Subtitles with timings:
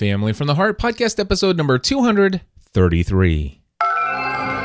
[0.00, 3.60] Family from the Heart podcast episode number 233.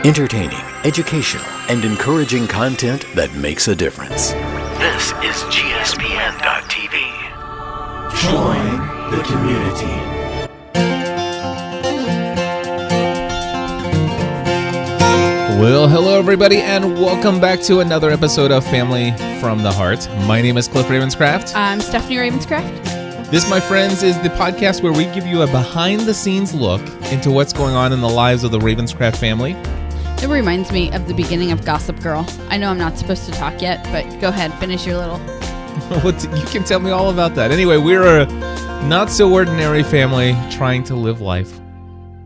[0.06, 4.32] Entertaining, educational, and encouraging content that makes a difference.
[4.80, 6.94] This is GSPN.TV.
[8.24, 8.80] Join
[9.12, 9.92] the community.
[15.60, 19.12] Well, hello everybody and welcome back to another episode of Family
[19.42, 20.08] from the Heart.
[20.28, 21.54] My name is Cliff Ravenscraft.
[21.58, 22.95] I'm Stephanie Ravenscraft.
[23.32, 26.80] This, my friends, is the podcast where we give you a behind the scenes look
[27.12, 29.54] into what's going on in the lives of the Ravenscraft family.
[30.24, 32.26] It reminds me of the beginning of Gossip Girl.
[32.50, 35.18] I know I'm not supposed to talk yet, but go ahead, finish your little.
[36.04, 37.52] What you can tell me all about that.
[37.52, 38.26] Anyway, we're a
[38.88, 41.60] not so ordinary family trying to live life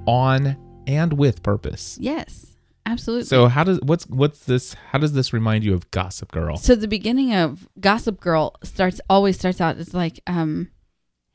[0.05, 0.55] on
[0.85, 1.97] and with purpose.
[1.99, 2.55] Yes,
[2.85, 3.25] absolutely.
[3.25, 6.57] So how does what's what's this how does this remind you of Gossip Girl?
[6.57, 10.69] So the beginning of Gossip Girl starts always starts out as like, um,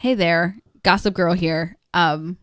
[0.04, 2.36] "Hey there, Gossip Girl here." Um,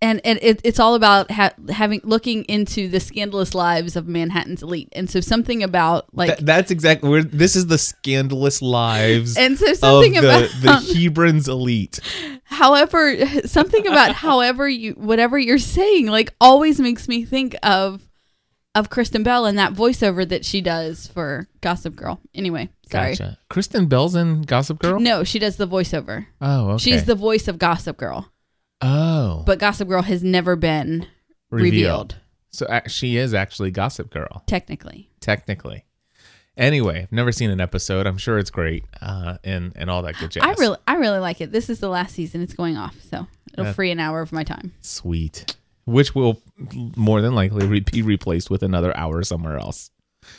[0.00, 4.62] and and it, it's all about ha- having looking into the scandalous lives of Manhattan's
[4.62, 9.36] elite, and so something about like, Th- that's exactly where this is the scandalous lives
[9.36, 11.98] and so of something the, about the Hebrons elite.
[12.44, 13.16] however
[13.46, 18.08] something about however you whatever you're saying like always makes me think of
[18.76, 22.20] of Kristen Bell and that voiceover that she does for Gossip Girl.
[22.32, 23.10] Anyway, sorry.
[23.12, 23.38] Gotcha.
[23.50, 25.00] Kristen Bell's in Gossip Girl.
[25.00, 26.26] No, she does the voiceover.
[26.40, 26.82] Oh, okay.
[26.82, 28.30] She's the voice of Gossip Girl,
[28.80, 31.06] oh but Gossip Girl has never been
[31.50, 32.16] revealed,
[32.50, 35.10] So uh, she is actually Gossip Girl, technically.
[35.20, 35.84] technically.
[36.56, 38.06] Anyway, I've never seen an episode.
[38.06, 40.44] I'm sure it's great, uh, and and all that good jazz.
[40.44, 41.50] I really I really like it.
[41.50, 42.42] This is the last season.
[42.42, 43.72] It's going off, so it'll Yeah.
[43.72, 44.72] free an hour of my time.
[44.80, 46.40] sweet, which will
[46.96, 49.90] more than likely be replaced with another hour somewhere else.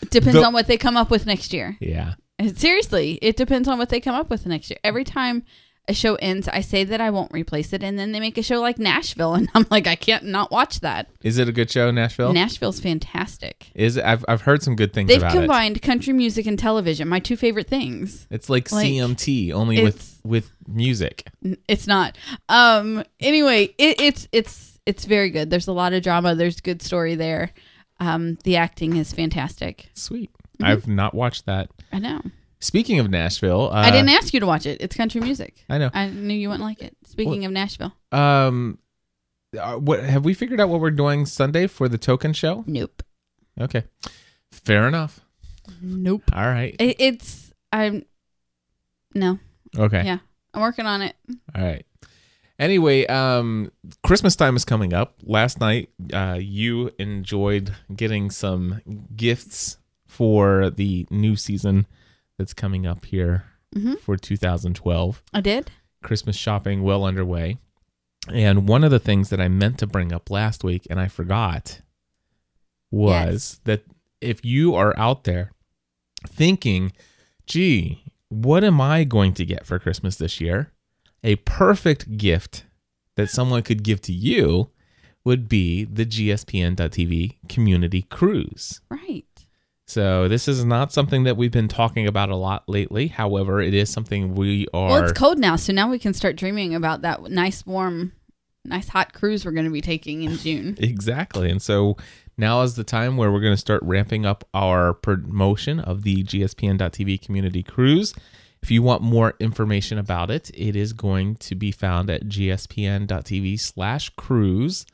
[0.10, 1.76] Depends The- on what they come up with next year.
[1.82, 2.14] Yeah.
[2.56, 4.80] Seriously, it depends on what they come up with next year.
[4.84, 5.44] Every time
[5.88, 8.44] a show ends, I say that I won't replace it, and then they make a
[8.44, 11.08] show like Nashville, and I'm like, I can't not watch that.
[11.24, 12.34] Is it a good show, Nashville?
[12.34, 13.72] Nashville's fantastic.
[13.74, 14.04] is it?
[14.04, 17.36] I've I've heard some good things They've about combined country music and television, my two
[17.38, 18.28] favorite things.
[18.30, 21.28] It's like, like, CMT, only with with music.
[21.68, 22.18] It's not.
[22.50, 23.04] Um.
[23.20, 25.50] Anyway, it, it's it's it's very good.
[25.50, 26.36] There's a lot of drama.
[26.36, 27.52] There's good story there.
[28.00, 28.38] Um.
[28.44, 29.90] The acting is fantastic.
[29.94, 30.32] Sweet.
[30.56, 30.66] Mm-hmm.
[30.66, 31.70] I've not watched that.
[31.92, 32.22] I know.
[32.60, 34.82] Speaking of Nashville, uh, I didn't ask you to watch it.
[34.82, 35.64] It's country music.
[35.70, 35.90] I know.
[35.94, 36.96] I knew you wouldn't like it.
[37.06, 38.80] Speaking of Nashville, Um,
[39.58, 42.64] uh, what have we figured out what we're doing Sunday for the token show?
[42.68, 43.04] nope,
[43.60, 43.84] Okay,
[44.52, 45.20] fair enough.
[45.82, 46.24] nope.
[46.34, 46.76] All right.
[46.80, 48.04] It, it's I'm
[49.14, 49.40] no.
[49.78, 50.04] Okay.
[50.06, 50.20] Yeah,
[50.54, 51.16] I'm working on it.
[51.56, 51.86] All right.
[52.58, 53.70] Anyway, um,
[54.04, 55.16] Christmas time is coming up.
[55.24, 58.82] Last night, uh, you enjoyed getting some
[59.16, 59.78] gifts
[60.16, 61.86] for the new season
[62.38, 63.44] that's coming up here
[63.76, 64.00] Mhm.
[64.00, 65.22] for 2012.
[65.34, 65.72] I did.
[66.02, 67.58] Christmas shopping well underway.
[68.32, 71.08] And one of the things that I meant to bring up last week and I
[71.10, 71.82] forgot
[72.92, 73.84] was that
[74.22, 75.52] if you are out there
[76.28, 76.92] thinking,
[77.46, 80.72] gee, what am I going to get for Christmas this year?
[81.24, 82.64] A perfect gift
[83.16, 84.70] that someone could give to you
[85.24, 88.82] would be the GSPN.TV community cruise.
[88.90, 89.26] Right.
[89.88, 93.08] So this is not something that we've been talking about a lot lately.
[93.08, 96.36] However, it is something we are Well, it's cold now, so now we can start
[96.36, 98.12] dreaming about that nice, warm,
[98.64, 100.76] nice hot cruise we're going to be taking in June.
[100.82, 101.52] Exactly.
[101.52, 101.98] And so
[102.38, 106.24] now is the time where we're going to start ramping up our promotion of the
[106.24, 108.14] GSPN.TV community cruise.
[108.64, 113.60] If you want more information about it, it is going to be found at gspn.tv
[113.60, 114.88] slash cruise.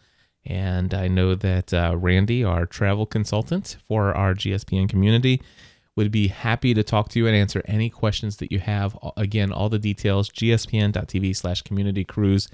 [0.46, 5.42] And I know that uh, Randy, our travel consultant for our GSPN community,
[5.96, 8.98] would be happy to talk to you and answer any questions that you have.
[9.18, 12.48] Again, all the details, gspn.tv slash community cruise.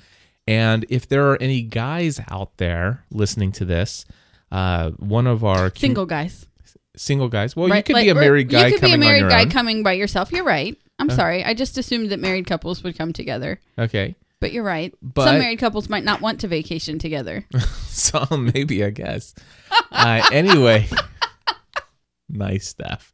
[0.47, 4.05] And if there are any guys out there listening to this,
[4.51, 6.45] uh, one of our com- Single guys.
[6.95, 7.55] single guys.
[7.55, 9.41] Well, you could like, be a married guy You could coming be a married guy
[9.41, 9.49] own.
[9.49, 10.31] coming by yourself.
[10.31, 10.77] You're right.
[10.99, 11.43] I'm sorry.
[11.43, 13.59] I just assumed that married couples would come together.
[13.77, 14.93] okay, But you're right.
[15.01, 17.45] But- Some married couples might not want to vacation together.
[17.87, 19.33] so maybe I guess.
[19.91, 20.87] Uh, anyway,
[22.29, 23.13] nice stuff.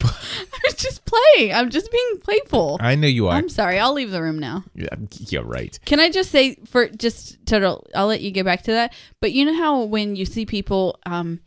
[0.02, 1.52] I'm just playing.
[1.52, 2.78] I'm just being playful.
[2.80, 3.34] I know you are.
[3.34, 3.78] I'm sorry.
[3.78, 4.64] I'll leave the room now.
[4.74, 4.88] yeah,
[5.28, 5.78] you're right.
[5.84, 7.86] Can I just say for just total?
[7.94, 8.94] I'll let you get back to that.
[9.20, 11.40] But you know how when you see people um,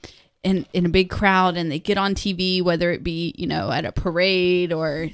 [0.43, 3.71] in in a big crowd and they get on TV, whether it be you know
[3.71, 5.09] at a parade or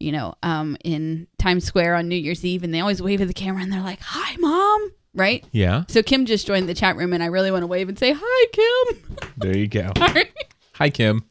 [0.00, 3.28] you know um, in Times Square on New Year's Eve, and they always wave at
[3.28, 5.44] the camera and they're like, "Hi, mom." Right.
[5.50, 7.98] Yeah, So Kim just joined the chat room, and I really want to wave and
[7.98, 9.92] say, "Hi, Kim." there you go.
[10.74, 11.24] Hi, Kim.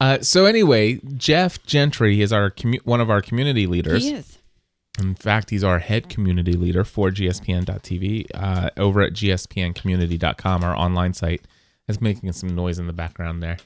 [0.00, 4.02] Uh, so anyway, Geoff Gentry is our commu- one of our community leaders.
[4.02, 4.38] he is.
[4.98, 11.14] In fact, he's our head community leader for GSPN.TV uh, over at gspncommunity.com, our online
[11.14, 11.42] site.
[11.88, 13.56] Is making some noise in the background there.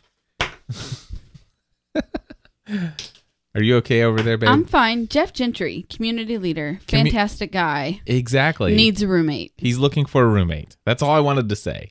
[3.55, 4.49] Are you okay over there, babe?
[4.49, 5.07] I'm fine.
[5.07, 8.75] Geoff Gentry, community leader, Commu- fantastic guy, exactly.
[8.75, 9.53] needs a roommate.
[9.57, 10.77] He's looking for a roommate.
[10.85, 11.91] That's all I wanted to say.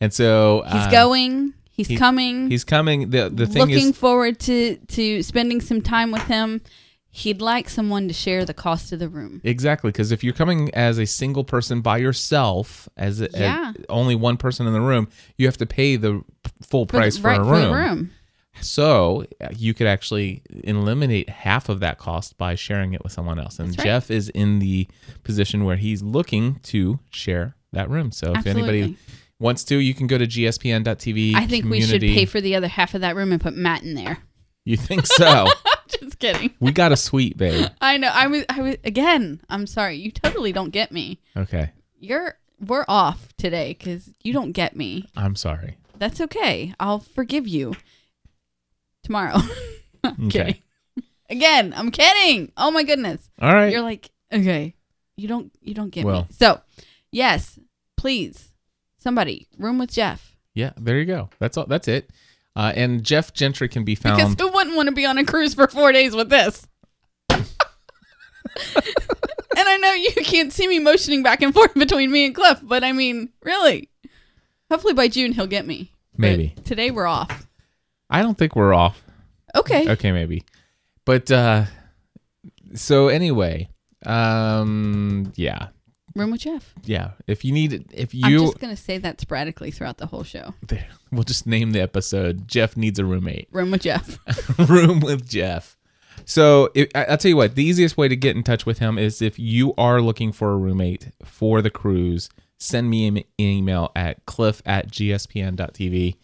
[0.00, 1.54] And so He's uh, going.
[1.72, 2.50] He's he- coming.
[2.50, 3.10] He's coming.
[3.10, 6.60] The the thing looking is, forward to to spending some time with him.
[7.12, 9.40] He'd like someone to share the cost of the room.
[9.42, 13.72] Exactly, because if you're coming as a single person by yourself, as, a, as Yeah.
[13.88, 16.22] only one person in the room, you have to pay the
[16.62, 17.62] full For the- price for, right a for room.
[17.62, 18.10] the room.
[18.60, 23.38] So uh, you could actually eliminate half of that cost by sharing it with someone
[23.38, 23.58] else.
[23.58, 23.86] And right.
[23.86, 24.88] Geoff is in the
[25.24, 28.12] position where he's looking to share that room.
[28.12, 28.96] So if anybody
[29.38, 31.34] wants to, you can go to gspn.tv.
[31.34, 33.82] I think we should pay for the other half of that room and put Matt
[33.82, 34.18] in there.
[34.64, 35.46] You think so?
[35.88, 36.54] Just kidding.
[36.60, 37.66] we got a suite, babe.
[37.80, 38.10] I know.
[38.12, 38.44] I was.
[38.48, 38.76] I was.
[38.84, 39.40] Again.
[39.48, 39.96] I'm sorry.
[39.96, 41.20] You totally don't get me.
[41.36, 42.36] Okay, You're.
[42.64, 45.08] We're off today because you don't get me.
[45.16, 45.78] I'm sorry.
[45.98, 46.74] That's okay.
[46.78, 47.74] I'll forgive you
[49.02, 49.36] tomorrow.
[50.04, 50.30] I'm Okay.
[50.30, 50.56] kidding.
[51.28, 52.50] Again, I'm kidding.
[52.56, 53.28] Oh my goodness.
[53.40, 53.72] All right.
[53.72, 54.74] You're like, okay,
[55.16, 56.22] you don't you don't get Well.
[56.22, 56.28] me.
[56.30, 56.60] So,
[57.12, 57.58] yes,
[57.96, 58.48] please,
[58.98, 60.36] somebody, room with Geoff.
[60.54, 61.30] Yeah, there you go.
[61.38, 61.66] That's all.
[61.66, 62.10] That's it.
[62.56, 65.24] Uh, and Geoff Gentry can be found Because who wouldn't want to be on a
[65.24, 66.66] cruise for four days with this?
[67.30, 67.44] and
[69.56, 72.82] I know you can't see me motioning back and forth between me and Cliff, but
[72.82, 73.88] I mean, really.
[74.70, 75.92] Hopefully by June he'll get me.
[76.12, 76.54] But Maybe.
[76.64, 77.46] today we're off.
[78.10, 79.02] I don't think we're off.
[79.54, 79.90] Okay.
[79.90, 80.44] Okay, maybe.
[81.04, 81.64] But uh,
[82.74, 83.68] so anyway,
[84.06, 85.68] um, yeah,
[86.14, 86.74] Room with Geoff.
[86.84, 87.12] yeah.
[87.26, 90.54] If you need, if you I'm just gonna say that sporadically throughout the whole show.
[90.66, 92.46] there, we'll just name the episode.
[92.48, 93.48] Geoff needs a roommate.
[93.50, 94.18] Room with Geoff.
[94.68, 95.76] room with Geoff.
[96.24, 98.98] So I- I'll tell you what, the easiest way to get in touch with him
[98.98, 102.28] is if you are looking for a roommate for the cruise,
[102.58, 106.16] send me an email at cliff at gspn.tv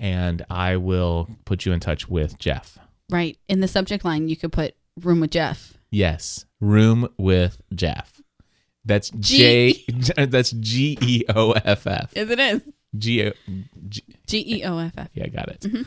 [0.00, 2.78] and I will put you in touch with Geoff.
[3.10, 3.38] right.
[3.48, 5.74] In the subject line, you could put room with Geoff.
[5.90, 8.20] Yes, room with Geoff.
[8.84, 10.24] That's G- J.
[10.26, 12.12] That's G E O F F.
[12.16, 12.62] Yes, it is.
[12.96, 13.32] G O.
[13.88, 14.02] G-
[14.56, 15.08] E O F F.
[15.14, 15.60] Yeah, I got it.
[15.60, 15.82] Mm-hmm.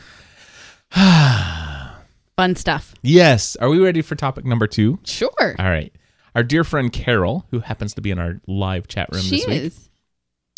[2.36, 2.94] Fun stuff.
[3.02, 3.56] Yes.
[3.56, 4.98] Are we ready for topic number two?
[5.04, 5.30] Sure.
[5.58, 5.92] All right.
[6.34, 9.46] Our dear friend Carol, who happens to be in our live chat room she this
[9.46, 9.88] week, is.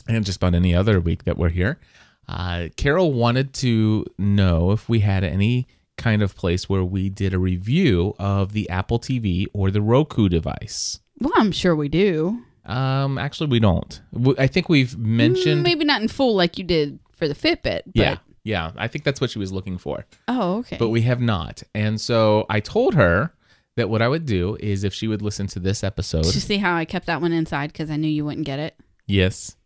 [0.08, 1.78] and just about any other week that we're here,
[2.28, 7.32] uh, Carol wanted to know if we had any kind of place where we did
[7.32, 11.00] a review of the Apple TV or the Roku device.
[11.20, 12.42] Well, I'm sure we do.
[12.66, 14.00] Um, actually, we don't.
[14.38, 15.62] I think we've mentioned.
[15.62, 17.82] Maybe not in full like you did for the Fitbit.
[17.86, 18.72] But, yeah, yeah.
[18.76, 20.76] I think that's what she was looking for, Oh, okay.
[20.78, 21.62] but we have not.
[21.74, 23.32] And so I told her
[23.76, 26.24] that what I would do is if she would listen to this episode.
[26.24, 28.58] Did you see how I kept that one inside because I knew you wouldn't get
[28.58, 28.74] it?
[29.06, 29.56] Yes.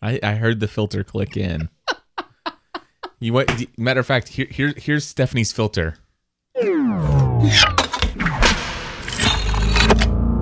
[0.00, 1.68] I, I heard the filter click in.
[3.20, 5.96] You what matter of fact, here, here here's Stephanie's filter.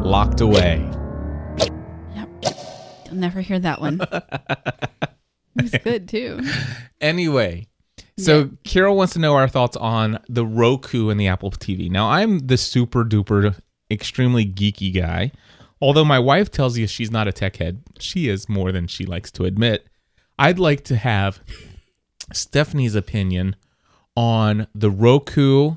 [0.05, 0.89] Locked away.
[2.15, 2.29] Yep.
[3.07, 4.01] You'll never hear that one.
[4.13, 6.41] it was good too.
[7.01, 7.67] Anyway,
[8.19, 11.91] so Carol wants to know our thoughts on the Roku and the Apple TV.
[11.91, 13.59] Now, I'm the super duper
[13.91, 15.33] extremely geeky guy.
[15.81, 19.05] Although my wife tells you she's not a tech head, she is more than she
[19.05, 19.87] likes to admit.
[20.39, 21.41] I'd like to have
[22.33, 23.57] Stephanie's opinion
[24.17, 25.77] on the Roku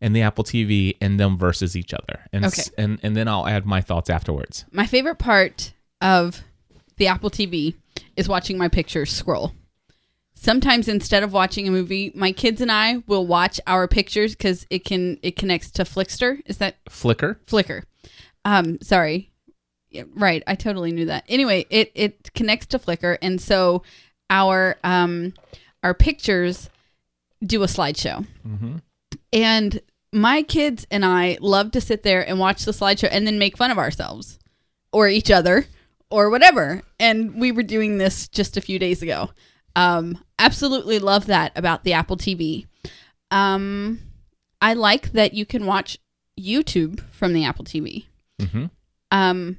[0.00, 2.20] and the Apple TV and them versus each other.
[2.32, 4.64] And s- and and then I'll add my thoughts afterwards.
[4.70, 6.42] My favorite part of
[6.96, 7.74] the Apple TV
[8.16, 9.52] is watching my pictures scroll.
[10.34, 14.66] Sometimes instead of watching a movie, my kids and I will watch our pictures because
[14.68, 16.40] it can it connects to Flickster.
[16.46, 17.36] Is that Flickr.
[17.46, 17.84] Flickr?
[18.44, 19.30] Um, sorry.
[19.90, 21.24] Yeah, right, I totally knew that.
[21.28, 23.84] Anyway, it it connects to Flickr, and so
[24.28, 25.32] our um
[25.84, 26.68] our pictures
[27.44, 28.26] do a slideshow.
[29.32, 29.80] And
[30.12, 33.56] my kids and I love to sit there and watch the slideshow and then make
[33.56, 34.38] fun of ourselves
[34.92, 35.66] or each other
[36.10, 36.82] or whatever.
[36.98, 39.30] And we were doing this just a few days ago.
[39.76, 42.66] Um, absolutely love that about the Apple TV.
[43.30, 44.00] Um,
[44.62, 45.98] I like that you can watch
[46.40, 48.06] YouTube from the Apple TV.
[48.40, 48.70] Mhm.
[49.10, 49.58] Um,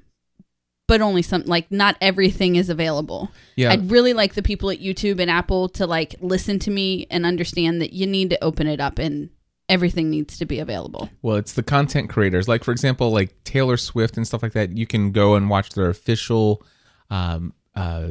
[0.88, 3.32] but only some like not everything is available.
[3.56, 3.72] Yeah.
[3.72, 7.25] I'd really like the people at YouTube and Apple to like listen to me and
[7.25, 9.30] understand that you need to open it up and
[9.68, 11.10] everything needs to be available.
[11.24, 12.48] Well, it's the content creators.
[12.48, 14.77] Like for example, like Taylor Swift and stuff like that.
[14.77, 16.63] You can go and watch their official
[17.10, 18.10] um, uh,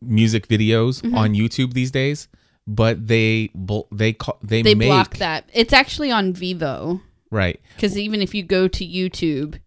[0.00, 1.14] music videos Mm-hmm.
[1.14, 2.28] on YouTube these days.
[2.66, 3.50] But they
[3.90, 5.50] they they, They make block that.
[5.52, 7.60] It's actually on Vevo right.
[7.74, 9.58] because even if you go to YouTube,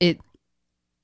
[0.00, 0.18] it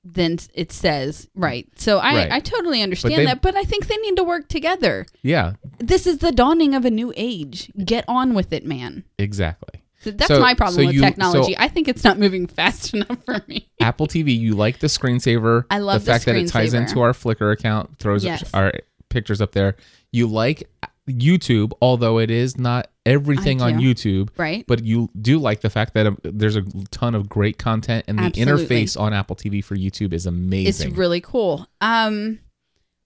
[0.03, 1.67] then it says right.
[1.75, 2.31] So I Right.
[2.31, 5.05] I totally understand they- that, but I think they need to work together.
[5.21, 7.71] Yeah, This is the dawning of a new age.
[7.85, 9.03] Get on with it, man.
[9.17, 9.81] exactly.
[10.01, 11.53] So that's So- my problem so with you- technology.
[11.53, 13.67] so- I think it's not moving fast enough for me.
[13.81, 15.65] Apple TV, you like the screensaver.
[15.69, 18.49] I love the the fact that it ties into our Flickr account, throws Yes.
[18.53, 18.71] our
[19.09, 19.75] pictures up there.
[20.13, 20.69] You like
[21.09, 23.73] YouTube, although it is not everything on.
[23.79, 24.29] YouTube.
[24.37, 24.63] Right?
[24.67, 28.17] But you do like the fact that um, there's a ton of great content, and
[28.19, 28.65] the Absolutely.
[28.85, 30.89] interface on Apple TV for YouTube is amazing.
[30.89, 31.67] It's really cool.
[31.81, 32.39] Um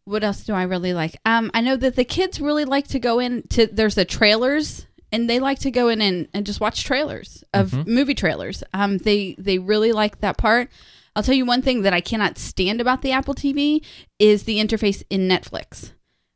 [0.05, 1.15] what else do I really like?
[1.25, 4.85] Um I know that the kids really like to go in to there's the trailers
[5.13, 7.93] and they like to go in and, and just watch trailers of Mm-hmm.
[7.93, 8.63] movie trailers.
[8.73, 10.69] Um they they really like that part.
[11.15, 13.85] I'll tell you one thing that I cannot stand about the Apple TV
[14.19, 15.91] is the interface in Netflix.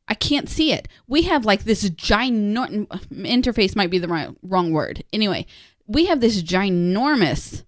[0.08, 0.88] I can't see it.
[1.08, 5.04] We have like this ginormous interface might be the wrong, wrong word.
[5.12, 5.46] Anyway,
[5.86, 7.64] we have this ginormous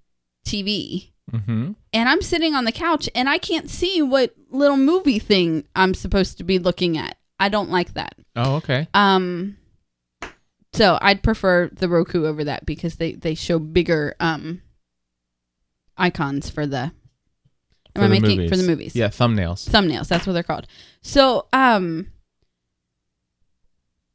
[0.48, 5.20] TV hmm and I'm sitting on the couch and I can't see what little movie
[5.20, 7.18] thing I'm supposed to be looking at.
[7.40, 8.16] I don't like that.
[8.36, 8.88] Oh, okay.
[8.96, 9.58] Um
[10.74, 14.62] so I'd prefer the Roku over that because they they show bigger um
[15.98, 16.92] icons for the
[17.96, 18.50] Am For I making movies.
[18.50, 18.96] for the movies?
[18.96, 19.70] Yeah, thumbnails.
[19.70, 20.68] Thumbnails, that's what they're called.
[21.02, 22.08] So, um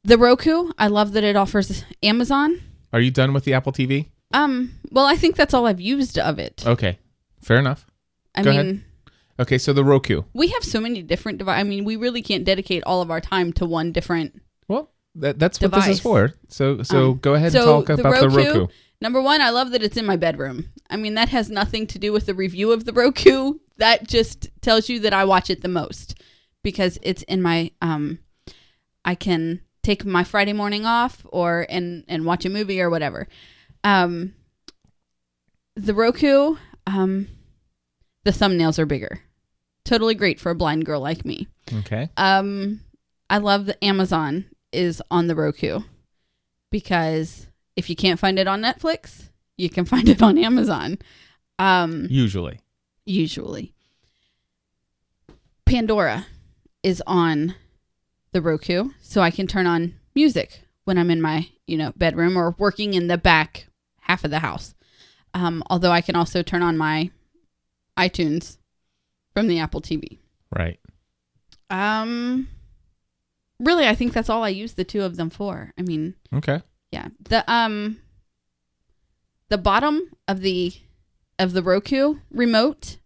[0.04, 2.60] the Roku, I love that it offers Amazon.
[2.92, 4.08] Are you done with the Apple TV?
[4.32, 6.64] Um well, I think that's all I've used of it.
[6.66, 6.98] Okay,
[7.40, 7.86] fair enough.
[8.34, 8.84] I go mean, ahead.
[9.40, 10.22] Okay, so the Roku.
[10.32, 11.60] we have so many different devices.
[11.60, 14.40] I mean, we really can't dedicate all of our time to one different.
[14.68, 16.32] Well, that, that's what this is for.
[16.48, 18.72] So, so Um, go ahead and so talk the about the Roku- Roku.
[19.00, 20.70] Number one, I love that it's in my bedroom.
[20.88, 23.54] I mean, that has nothing to do with the review of the Roku.
[23.78, 26.22] That just tells you that I watch it the most
[26.62, 27.72] because it's in my.
[27.82, 28.20] Um,
[29.04, 33.28] I can take my Friday morning off or and and watch a movie or whatever.
[33.84, 34.34] Um,
[35.76, 37.28] the Roku, um,
[38.24, 39.20] the thumbnails are bigger.
[39.84, 41.46] Totally great for a blind girl like me.
[41.80, 42.08] Okay.
[42.16, 42.80] Um,
[43.28, 45.80] I love that Amazon is on the Roku
[46.70, 50.98] because if you can't find it on Netflix, you can find it on Amazon.
[51.58, 52.58] Um, Usually.
[53.04, 53.74] usually,
[55.66, 56.26] Pandora
[56.82, 57.54] is on
[58.34, 62.36] the Roku, so I can turn on music when I'm in my you know bedroom
[62.36, 63.68] or working in the back
[64.00, 64.74] half of the house.
[65.32, 67.10] Um, although I can also turn on my
[67.96, 68.58] iTunes
[69.32, 70.18] from the Apple TV.
[70.54, 70.78] Right.
[71.70, 72.48] Um,
[73.58, 75.72] really, I think that's all I use the two of them for.
[75.78, 76.60] I mean, Okay.
[76.92, 77.98] yeah, the um,
[79.48, 80.72] the bottom of the
[81.38, 82.98] of the Roku remote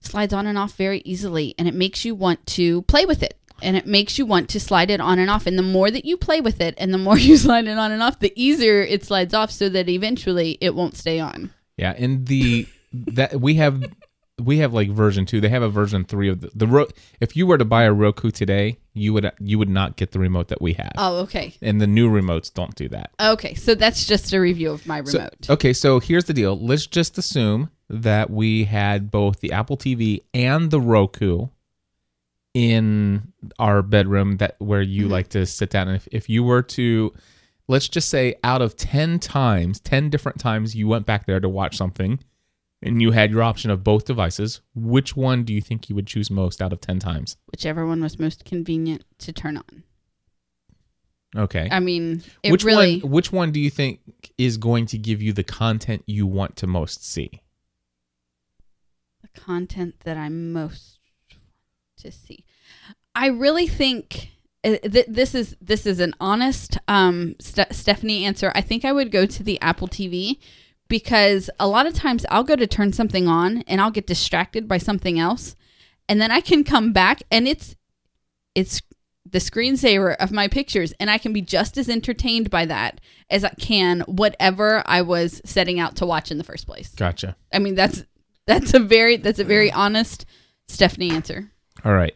[0.00, 3.36] slides on and off very easily, and it makes you want to play with it.
[3.62, 5.46] And it makes you want to slide it on and off.
[5.46, 7.92] And the more that you play with it and the more you slide it on
[7.92, 11.50] and off, the easier it slides off so that eventually it won't stay on.
[11.76, 13.82] Yeah, and the that we have
[14.42, 15.40] we have like version 2.
[15.40, 16.88] They have a version 3 of the, the Ro-
[17.20, 20.18] if you were to buy a Roku today, you would you would not get the
[20.18, 20.92] remote that we have.
[20.96, 21.54] Oh, okay.
[21.62, 23.10] and the new remotes don't do that.
[23.20, 23.54] Okay.
[23.54, 25.50] So that's just a review of my So- remote.
[25.50, 26.58] okay, so here's the deal.
[26.58, 31.48] Let's just assume that we had both the Apple TV and the Roku
[32.54, 35.12] in our bedroom that where you Mm-hmm.
[35.12, 37.12] like to sit down and if, if you were to
[37.68, 41.48] let's just say out of 10 times 10 different times you went back there to
[41.48, 42.18] watch something
[42.82, 46.06] and you had your option of both devices which one do you think you would
[46.06, 49.82] choose most out of 10 times Whichever one was most convenient to turn on.
[51.34, 53.00] okay I mean, which really.
[53.00, 54.00] one which one do you think
[54.36, 57.40] is going to give you the content you want to most see
[59.22, 60.98] the content that I most
[61.98, 62.44] to see.
[63.14, 64.30] I really think
[64.64, 68.52] uh, th- this is this is an honest um, Ste- Stephanie answer.
[68.54, 70.38] I think I would go to the Apple TV
[70.88, 74.68] because a lot of times I'll go to turn something on and I'll get distracted
[74.68, 75.56] by something else,
[76.08, 77.76] and then I can come back and it's
[78.54, 78.82] it's
[79.24, 83.44] the screensaver of my pictures and I can be just as entertained by that as
[83.44, 86.88] I can whatever I was setting out to watch in the first place.
[86.94, 88.04] gotcha I mean, that's
[88.46, 90.26] that's a very that's a very honest
[90.68, 91.51] Stephanie answer.
[91.84, 92.14] All right.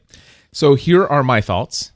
[0.52, 1.92] So here are my thoughts.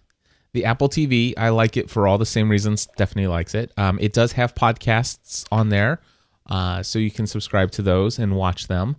[0.53, 3.73] The Apple TV, I like it for all the same reasons Stephanie likes it.
[3.77, 6.01] Um, it does have podcasts on there,
[6.47, 8.97] uh, so you can subscribe to those and watch them.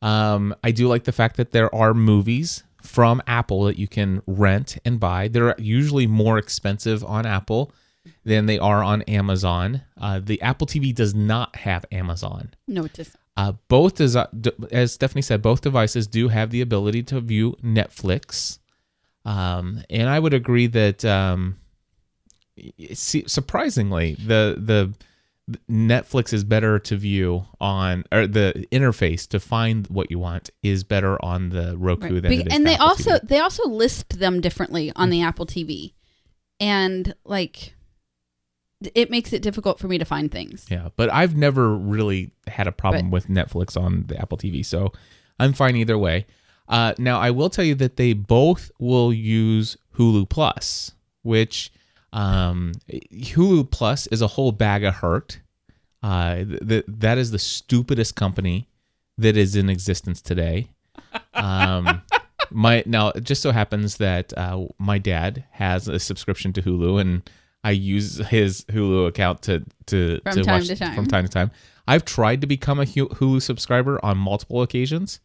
[0.00, 4.22] Um, I do like the fact that there are movies from Apple that you can
[4.26, 5.28] rent and buy.
[5.28, 7.72] They're usually more expensive on Apple
[8.24, 9.82] than they are on Amazon.
[9.98, 12.52] Uh, the Apple TV does not have Amazon.
[12.66, 13.16] No, it doesn't.
[13.36, 18.58] Uh, both desi- as Stephanie said, both devices do have the ability to view Netflix,
[19.24, 21.56] um, and I would agree that um,
[22.94, 24.94] surprisingly, the the
[25.70, 30.84] Netflix is better to view on, or the interface to find what you want is
[30.84, 32.22] better on the Roku Right.
[32.22, 33.28] than Be- it is and the they Apple also TV.
[33.28, 35.92] they also list them differently on the Apple TV,
[36.60, 37.74] and like
[38.94, 40.66] it makes it difficult for me to find things.
[40.70, 44.92] Yeah, but I've never really had a problem with Netflix on the Apple TV, so
[45.38, 46.26] I'm fine either way.
[46.68, 51.70] Uh, now, I will tell you that they both will use Hulu Plus, which
[52.12, 55.40] um, Hulu Plus is a whole bag of hurt.
[56.02, 58.68] Uh, th- th- that is the stupidest company
[59.18, 60.68] that is in existence today.
[61.34, 62.02] Um,
[62.50, 67.00] my now it just so happens that uh, my dad has a subscription to Hulu,
[67.00, 67.28] and
[67.64, 70.94] I use his Hulu account to to, From to time watch to time.
[70.94, 71.50] from time to time.
[71.88, 75.20] I've tried to become a Hulu subscriber on multiple occasions,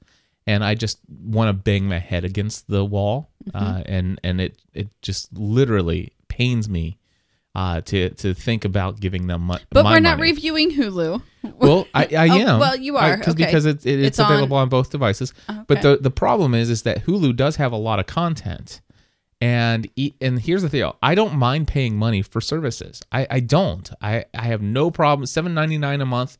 [0.47, 3.65] and I just want to bang my head against the wall, Mm-hmm.
[3.65, 6.97] uh, and and it it just literally pains me
[7.55, 10.31] uh, to to think about giving them mo- But we're not money.
[10.31, 11.21] reviewing Hulu.
[11.41, 12.59] Well, I, I Oh, am.
[12.59, 13.31] well, you are, I- okay.
[13.33, 15.33] because it, it, it's, It's available on, both devices.
[15.67, 18.81] But the the problem is, is that Hulu does have a lot of content,
[19.41, 19.89] and
[20.21, 23.01] and here's the deal: I don't mind paying money for services.
[23.11, 23.89] I, I don't.
[24.01, 25.25] I, I have no problem.
[25.25, 26.37] Seven ninety nine a month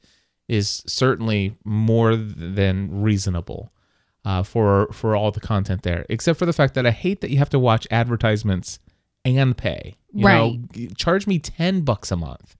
[0.47, 3.71] is certainly more than reasonable
[4.25, 7.29] uh, for for all the content there, except for the fact that I hate that
[7.29, 8.79] you have to watch advertisements
[9.23, 9.95] and pay.
[10.13, 10.71] You Right.
[10.71, 12.55] g- charge me ten bucks a month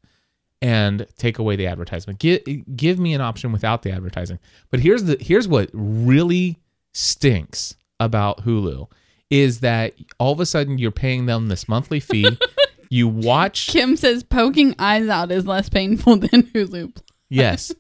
[0.62, 2.20] and take away the advertisement.
[2.20, 2.42] Give
[2.76, 4.40] give me an option without the advertising.
[4.72, 6.60] But here's the here's what really
[6.94, 8.88] stinks about Hulu
[9.30, 12.38] is that all of a sudden you're paying them this monthly fee.
[12.90, 16.96] you watch Kim says poking eyes out is less painful than Hulu.
[17.30, 17.74] yes.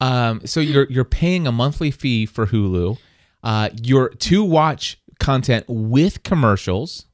[0.00, 2.98] Um, so you're you're paying a monthly fee for Hulu.
[3.42, 7.06] Uh, you're to watch content with commercials,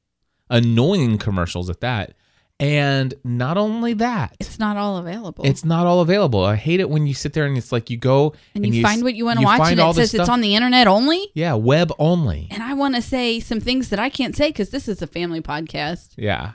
[0.49, 2.15] annoying commercials at that.
[2.61, 5.45] And not only that, It's not all available.
[5.47, 6.45] it's not all available.
[6.45, 9.03] I hate it when you sit there and it's like you go and you find
[9.03, 11.29] what you want to watch, and it says it's on the internet only.
[11.35, 12.49] yeah web only.
[12.51, 15.07] And I want to say some things that I can't say because this is a
[15.07, 16.11] family podcast.
[16.17, 16.53] Yeah.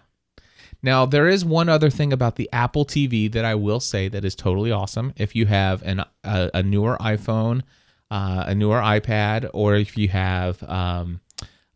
[0.84, 4.23] Now there is one other thing about the Apple TV that I will say that
[4.23, 5.13] is totally awesome.
[5.17, 7.63] If you have an a, a newer iPhone,
[8.12, 11.21] uh, a newer iPad, or if you have um,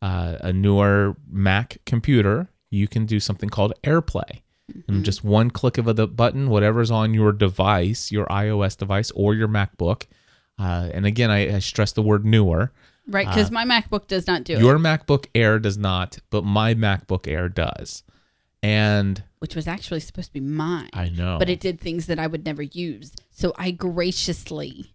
[0.04, 4.42] uh, a newer Mac computer, you can do something called AirPlay.
[4.88, 9.34] And just one click of the button, whatever's on your device, your iOS device or
[9.34, 10.04] your MacBook.
[10.60, 12.72] Uh, and again, I, I stress the word newer.
[13.08, 16.44] Right, because my MacBook does not do Your it, Your MacBook Air does not, but
[16.44, 18.04] my MacBook Air does.
[18.62, 20.90] And which was actually supposed to be mine.
[20.94, 21.38] I know.
[21.40, 23.14] But it did things that I would never use.
[23.32, 24.94] So I graciously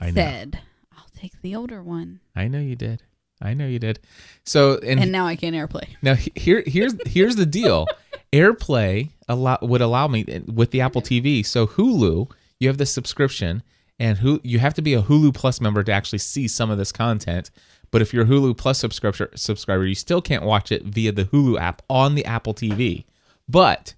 [0.00, 0.60] I said,
[0.96, 2.20] I'll take the older one.
[2.34, 3.02] I know you did.
[3.42, 3.98] I know you did.
[4.44, 5.88] So and, And now I can't AirPlay.
[6.02, 7.86] now here here's here's the deal.
[8.32, 11.44] AirPlay allow would allow me with the Apple TV.
[11.44, 13.62] So Hulu, you have the subscription,
[13.98, 16.78] and who you have to be a Hulu Plus member to actually see some of
[16.78, 17.50] this content.
[17.90, 21.26] But if you're a Hulu Plus subscriber, subscriber, you still can't watch it via the
[21.26, 23.04] Hulu app on the Apple TV.
[23.46, 23.94] But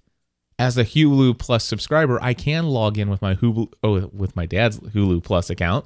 [0.59, 4.45] as a Hulu Plus subscriber, I can log in with my Hulu oh, with my
[4.45, 5.85] dad's Hulu Plus account,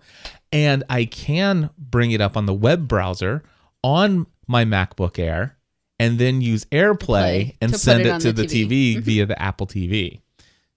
[0.51, 3.43] and I can bring it up on the web browser
[3.83, 5.57] on my MacBook Air,
[5.99, 8.97] and then use AirPlay Play and send it it, to the the TV.
[8.97, 10.21] TV via the Apple TV.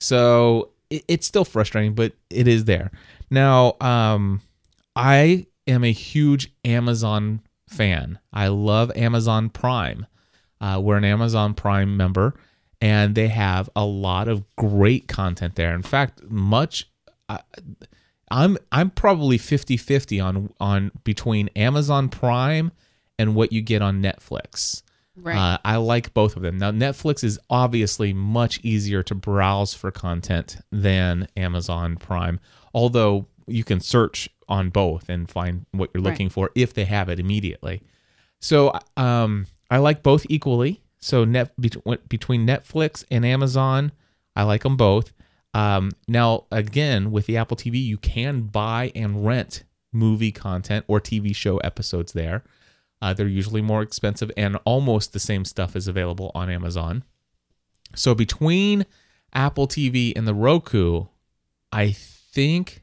[0.01, 2.91] So it, it's still frustrating, but it is there.
[3.31, 4.43] Now, um,
[4.95, 8.19] I am a huge Amazon fan.
[8.33, 10.07] I love Amazon Prime.
[10.61, 12.35] Uh, we're an Amazon Prime member,
[12.81, 15.75] and they have a lot of great content there.
[15.75, 16.89] In fact, much.
[17.29, 17.39] Uh,
[18.33, 22.73] I'm I'm probably 50-50 on on between Amazon Prime
[23.19, 24.83] and what you get on Netflix.
[25.15, 25.37] Right.
[25.37, 26.57] Uh, I like both of them.
[26.57, 32.41] Now, Netflix is obviously much easier to browse for content than Amazon Prime,
[32.73, 37.11] although you can search on both and find what you're looking for if they have
[37.11, 37.83] it immediately.
[38.41, 40.83] So, um, I like both equally.
[40.99, 43.93] So, net between Netflix and Amazon,
[44.35, 45.13] I like them both.
[45.55, 51.01] Um, now, again, with the Apple TV, you can buy and rent movie content or
[51.01, 52.43] TV show episodes there.
[53.03, 57.05] Uh, they're usually more expensive, and almost the same stuff is available on Amazon.
[57.95, 58.87] So between
[59.35, 61.07] Apple TV and the Roku,
[61.73, 62.83] I think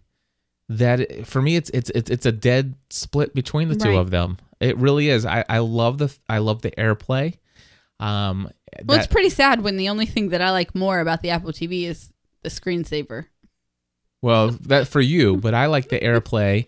[0.67, 4.37] that for me it's it's it's, a dead split between the two of them.
[4.59, 5.25] It really is.
[5.25, 7.37] I, I love the I love the AirPlay.
[7.99, 8.43] Um,
[8.85, 11.31] well, that- it's pretty sad when the only thing that I like more about the
[11.31, 12.11] Apple TV is
[12.43, 13.25] the screensaver.
[14.21, 16.67] well that for you, but I like the AirPlay.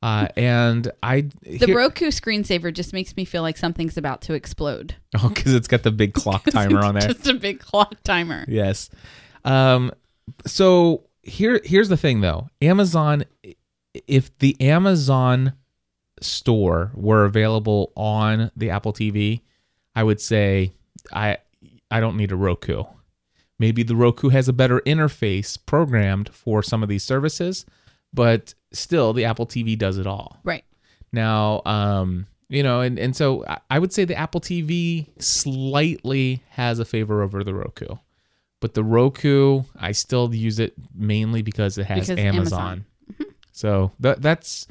[0.00, 4.94] Uh, and I The Roku screensaver just makes me feel like something's about to explode.
[5.18, 7.08] oh because it's got the big clock timer on there.
[7.08, 8.44] Just a big clock timer.
[8.46, 8.90] Yes.
[9.44, 9.90] Um,
[10.46, 12.48] so here here's the thing though.
[12.62, 13.24] Amazon
[14.06, 15.54] if the Amazon
[16.20, 19.42] store were available on the Apple TV,
[19.94, 20.72] I would say
[21.12, 21.38] I
[21.90, 22.84] I don't need a Roku.
[23.58, 27.66] Maybe the Roku has a better interface programmed for some of these services,
[28.14, 30.38] but still the Apple TV does it all.
[30.44, 30.64] Right.
[31.12, 36.78] Now, um, you know, and, and so I- would say the Apple TV slightly has
[36.78, 37.96] a favor over the Roku.
[38.60, 42.60] But the Roku, I still use it mainly because it has Because Amazon.
[42.60, 42.84] Amazon.
[43.52, 44.66] So that that's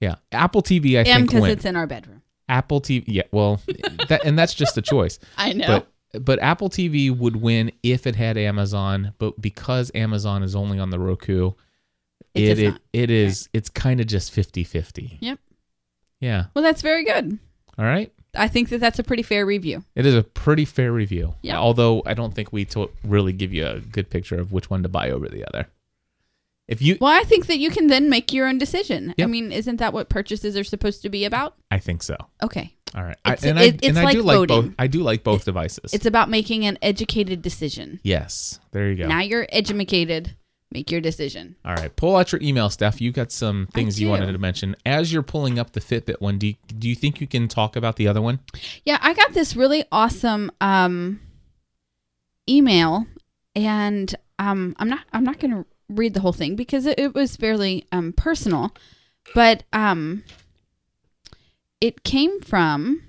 [0.00, 0.16] yeah.
[0.32, 2.22] Apple TV I And think because it's in our bedroom.
[2.48, 3.60] Apple TV yeah, well
[4.08, 5.18] that and that's just a choice.
[5.38, 5.66] I know.
[5.66, 5.86] But
[6.20, 10.90] but Apple TV would win if it had Amazon, but because Amazon is only on
[10.90, 11.52] the Roku,
[12.34, 15.18] It it it, it is it's kind of just 50-50.
[15.20, 15.38] Yep.
[16.20, 16.44] Yeah.
[16.54, 17.38] well, that's very good.
[17.78, 18.12] All right.
[18.34, 19.84] I think that that's a pretty fair review.
[19.94, 21.34] It is a pretty fair review.
[21.42, 21.58] Yeah.
[21.58, 24.82] Although I don't think we to- really give you a good picture of which one
[24.84, 25.66] to buy over the other.
[26.68, 29.14] If you, Well, I think that you can then make your own decision.
[29.20, 31.56] I mean, isn't that what purchases are supposed to be about?
[31.70, 32.16] I think so.
[32.42, 32.74] Okay.
[32.94, 33.16] All right.
[33.24, 34.74] I, and it- I, and it's I do like like both.
[34.78, 35.92] I do like both devices.
[35.94, 38.00] It's about making an educated decision.
[38.02, 38.60] yes.
[38.72, 39.08] There you go.
[39.08, 40.36] Now you're educated.
[40.70, 41.56] Make your decision.
[41.66, 41.94] All right.
[41.96, 42.98] Pull out your email, Steph.
[43.00, 44.74] You got some things you wanted to mention.
[44.86, 47.76] As you're pulling up the Fitbit one, do you, do you think you can talk
[47.76, 48.40] about the other one?
[48.86, 51.20] Yeah, I got this really awesome um,
[52.48, 53.06] email,
[53.54, 57.14] and um, I'm not I'm not going to read the whole thing because it, it
[57.14, 58.74] was fairly um, personal,
[59.34, 60.24] but um,
[61.82, 63.02] it came from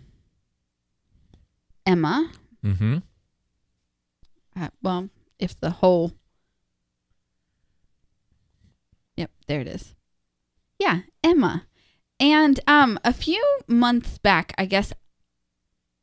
[1.85, 2.31] Emma.
[2.65, 2.97] Mm-hmm.
[4.59, 6.13] Uh, well, if the whole.
[9.15, 9.93] Yep, there it is.
[10.79, 11.67] Yeah, Emma.
[12.19, 14.91] And um a few months back, I guess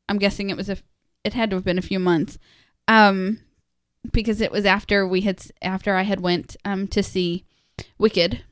[0.09, 0.77] I'm guessing it was a
[1.25, 2.39] it had to have been a few months.
[2.87, 3.41] Um
[4.13, 7.45] because it was after we had after I had went um to see
[7.99, 8.45] Wicked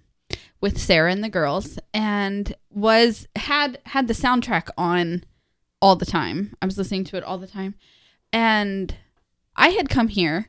[0.60, 5.24] with Sarah and the girls and was had had the soundtrack on
[5.80, 6.54] all the time.
[6.60, 7.74] I was listening to it all the time.
[8.32, 8.94] And
[9.56, 10.48] I had come here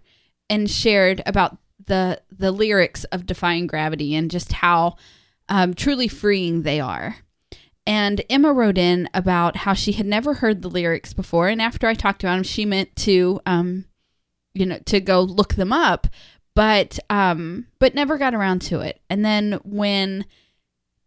[0.50, 4.96] and shared about the the lyrics of Defying Gravity and just how
[5.48, 7.18] um, truly freeing they are.
[7.88, 11.88] And Emma wrote in about how she had never heard the lyrics before, and after
[11.88, 13.86] I talked about them, she meant to, um,
[14.54, 16.06] you know, to go look them up,
[16.60, 19.00] but um, but never got around to it.
[19.10, 20.26] And then when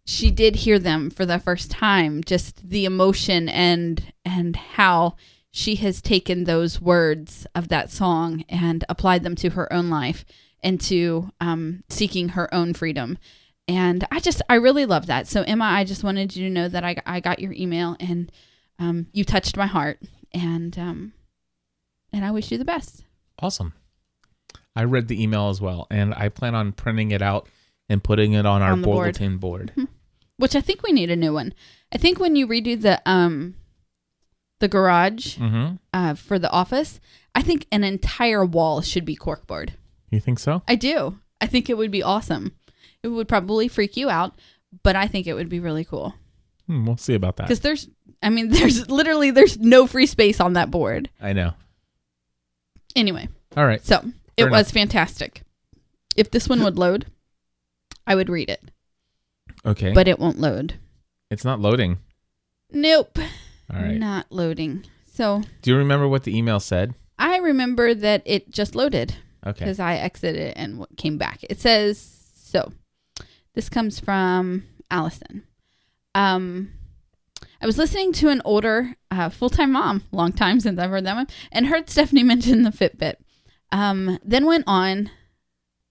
[0.06, 5.16] she did hear them for the first time, just the emotion and and how
[5.50, 10.24] she has taken those words of that song and applied them to her own life
[10.62, 13.18] and to um, seeking her own freedom.
[13.68, 15.28] And I just, I really love that.
[15.28, 18.32] So, Emma, I just wanted you to know that I, I got your email and
[18.78, 20.00] um, you touched my heart.
[20.32, 21.12] And, um,
[22.10, 23.04] and I wish you the best.
[23.38, 23.74] Awesome.
[24.74, 27.48] I read the email as well, and I plan on printing it out
[27.88, 29.04] and putting it on our On board.
[29.18, 29.72] bulletin board.
[30.38, 31.52] Which I think we need a new one.
[31.92, 33.54] I think when you redo the um,
[34.60, 35.74] the garage Mm-hmm.
[35.92, 37.00] uh, for the office,
[37.34, 39.70] I think an entire wall should be corkboard.
[40.10, 40.62] You think so?
[40.66, 41.18] I do.
[41.40, 42.52] I think it would be awesome.
[43.02, 44.34] It would probably freak you out,
[44.82, 46.14] but I think it would be really cool
[46.68, 47.48] Hmm, we'll see about that.
[47.48, 47.88] because there's,
[48.22, 51.10] I mean, there's literally there's no free space on that board.
[51.20, 51.52] I know.
[52.94, 53.84] Anyway, All right.
[53.84, 54.04] so
[54.36, 55.42] it Fair was fantastic.
[56.16, 57.06] If this one would load,
[58.06, 58.62] I would read it,
[59.64, 59.92] Okay.
[59.92, 60.74] but it won't load.
[61.30, 61.98] it's not loading.
[62.70, 63.18] Nope,
[63.72, 63.98] All right.
[63.98, 64.84] not loading.
[65.12, 66.94] So Do you remember what the email said?
[67.18, 69.14] I remember that it just loaded.
[69.44, 69.64] Okay.
[69.64, 71.40] because I exited and came back.
[71.50, 71.98] It says
[72.36, 72.72] so.
[73.54, 75.42] This comes from Allison.
[76.14, 76.70] Um,
[77.60, 81.04] I was listening to an older uh, full time mom, long time since I've heard
[81.06, 83.16] that one, and heard Stephanie mention the Fitbit.
[83.72, 85.10] Um, then went on.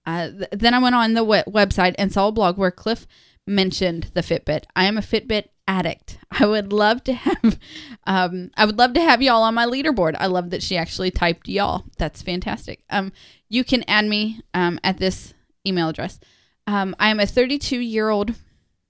[0.05, 3.05] Uh, th- then I went on the we- website and saw a blog where Cliff
[3.45, 4.63] mentioned the Fitbit.
[4.75, 6.17] I am a Fitbit addict.
[6.31, 7.59] I would love to have,
[8.05, 10.15] um, I would love to have y'all on my leaderboard.
[10.19, 11.85] I love that she actually typed y'all.
[11.97, 12.83] That's fantastic.
[12.89, 13.11] Um,
[13.49, 15.33] you can add me um, at this
[15.67, 16.19] email address.
[16.67, 18.35] Um, I am a 32 year old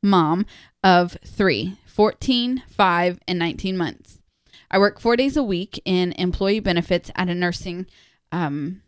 [0.04, 0.45] mom
[0.84, 4.19] of three 14, 5, and 19 months.
[4.69, 7.86] I work four days a week in employee benefits at a nursing.
[8.32, 8.82] Um,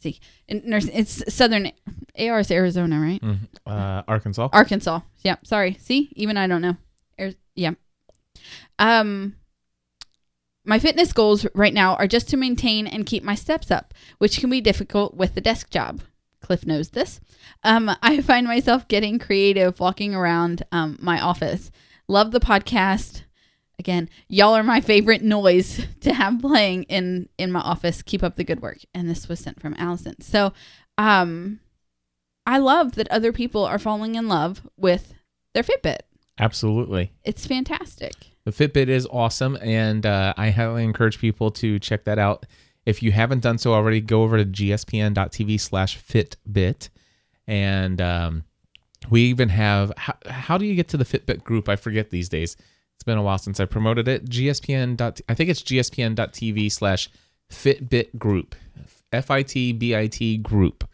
[0.00, 1.70] see, in nursing, it's Southern
[2.18, 3.20] AR is Arizona, right?
[3.20, 3.38] Mhm.
[3.66, 4.48] Uh, Arkansas.
[4.52, 5.00] Arkansas.
[5.18, 5.74] Yeah, sorry.
[5.80, 6.76] See, even I don't know.
[7.18, 7.72] Ar- yeah.
[8.78, 9.36] Um
[10.64, 14.38] my fitness goals right now are just to maintain and keep my steps up, which
[14.38, 16.02] can be difficult with the desk job.
[16.40, 17.20] Cliff knows this.
[17.64, 21.70] Um, I find myself getting creative walking around um, my office.
[22.08, 23.22] Love the podcast.
[23.80, 28.02] Again, y'all are my favorite noise to have playing in in my office.
[28.02, 28.78] Keep up the good work.
[28.94, 30.20] And this was sent from Allison.
[30.20, 30.52] So,
[30.96, 31.58] um
[32.46, 35.14] I love that other people are falling in love with
[35.54, 36.00] their Fitbit.
[36.38, 37.12] Absolutely.
[37.22, 38.12] It's fantastic.
[38.44, 42.46] The Fitbit is awesome, and uh, I highly encourage people to check that out.
[42.86, 46.88] If you haven't done so already, go over to gspn.tv slash Fitbit.
[47.46, 48.44] And um,
[49.10, 51.68] we even have, how, how do you get to the Fitbit group?
[51.68, 52.56] I forget these days.
[53.00, 54.26] It's been a while since I promoted it.
[54.28, 55.00] GSPN.
[55.26, 57.08] I think it's gspn.tv slash
[57.50, 58.54] Fitbit group,
[59.10, 60.86] F I T B I T group.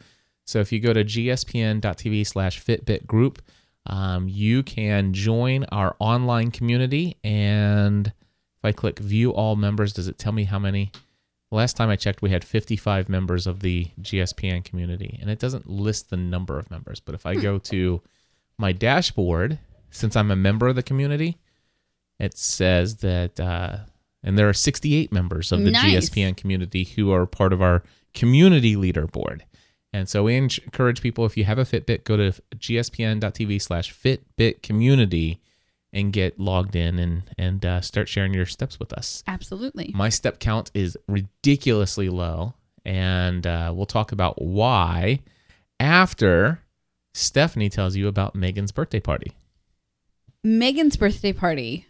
[0.44, 3.42] So if you go to gspn.tv slash Fitbit group,
[3.86, 7.16] um, you can join our online community.
[7.24, 10.92] And if I click view all members, does it tell me how many?
[11.50, 15.68] Last time I checked, we had 55 members of the GSPN community, and it doesn't
[15.68, 17.00] list the number of members.
[17.00, 18.00] But if I go to
[18.58, 19.58] my dashboard,
[19.90, 21.38] since I'm a member of the community,
[22.18, 23.78] it says that, uh,
[24.22, 26.10] and there are 68 members of the Nice.
[26.10, 27.82] GSPN community who are part of our
[28.14, 29.42] community leaderboard.
[29.92, 34.62] And so we encourage people if you have a Fitbit, go to gspn.tv slash Fitbit
[34.62, 35.40] community
[35.92, 39.22] and get logged in and and uh, start sharing your steps with us.
[39.26, 39.92] Absolutely.
[39.94, 45.20] My step count is ridiculously low, and uh, we'll talk about why
[45.80, 46.60] after
[47.14, 49.32] Stephanie tells you about Megan's birthday party.
[50.44, 51.86] Megan's birthday party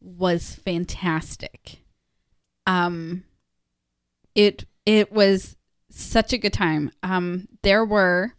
[0.00, 1.82] was fantastic.
[2.66, 3.24] Um
[4.34, 5.56] it it was
[5.90, 6.90] such a good time.
[7.02, 8.32] Um there were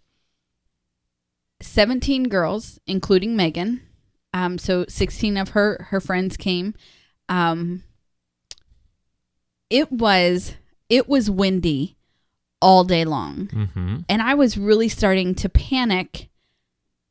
[1.62, 3.82] 17 girls including Megan.
[4.34, 6.74] Um so 16 of her her friends came.
[7.28, 7.84] Um
[9.69, 10.56] it was
[10.89, 11.98] it was windy
[12.62, 13.98] all day long Mm-hmm.
[14.10, 16.30] and I was really starting to panic.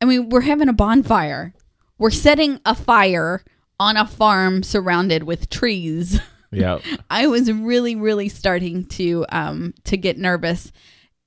[0.00, 1.54] I mean, we're having a bonfire.
[1.98, 3.42] We're setting a fire
[3.80, 6.20] on a farm surrounded with trees.
[6.50, 6.78] Yeah.
[7.10, 10.72] I was really, really starting to um to get nervous,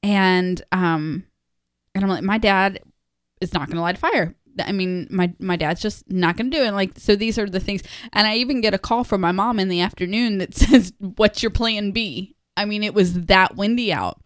[0.02, 1.26] and um,
[1.94, 2.80] and I'm like, my dad
[3.40, 4.36] is not going to light a fire.
[4.60, 6.72] I mean, my my dad's just not going to do it.
[6.72, 7.84] Like, so these are the things.
[8.14, 11.44] And I even get a call from my mom in the afternoon that says, "What's
[11.44, 14.20] your plan B?" I mean, it was that windy out,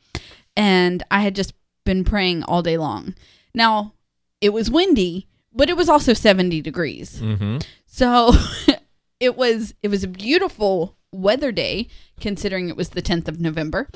[0.55, 3.15] and I had just been praying all day long.
[3.53, 3.93] Now,
[4.41, 7.21] it was windy, but it was also 70 degrees.
[7.21, 7.59] Mm-hmm.
[7.95, 8.33] So
[9.21, 11.87] it was it was a beautiful weather day
[12.19, 13.87] considering it was the 10th of November.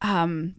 [0.00, 0.56] Um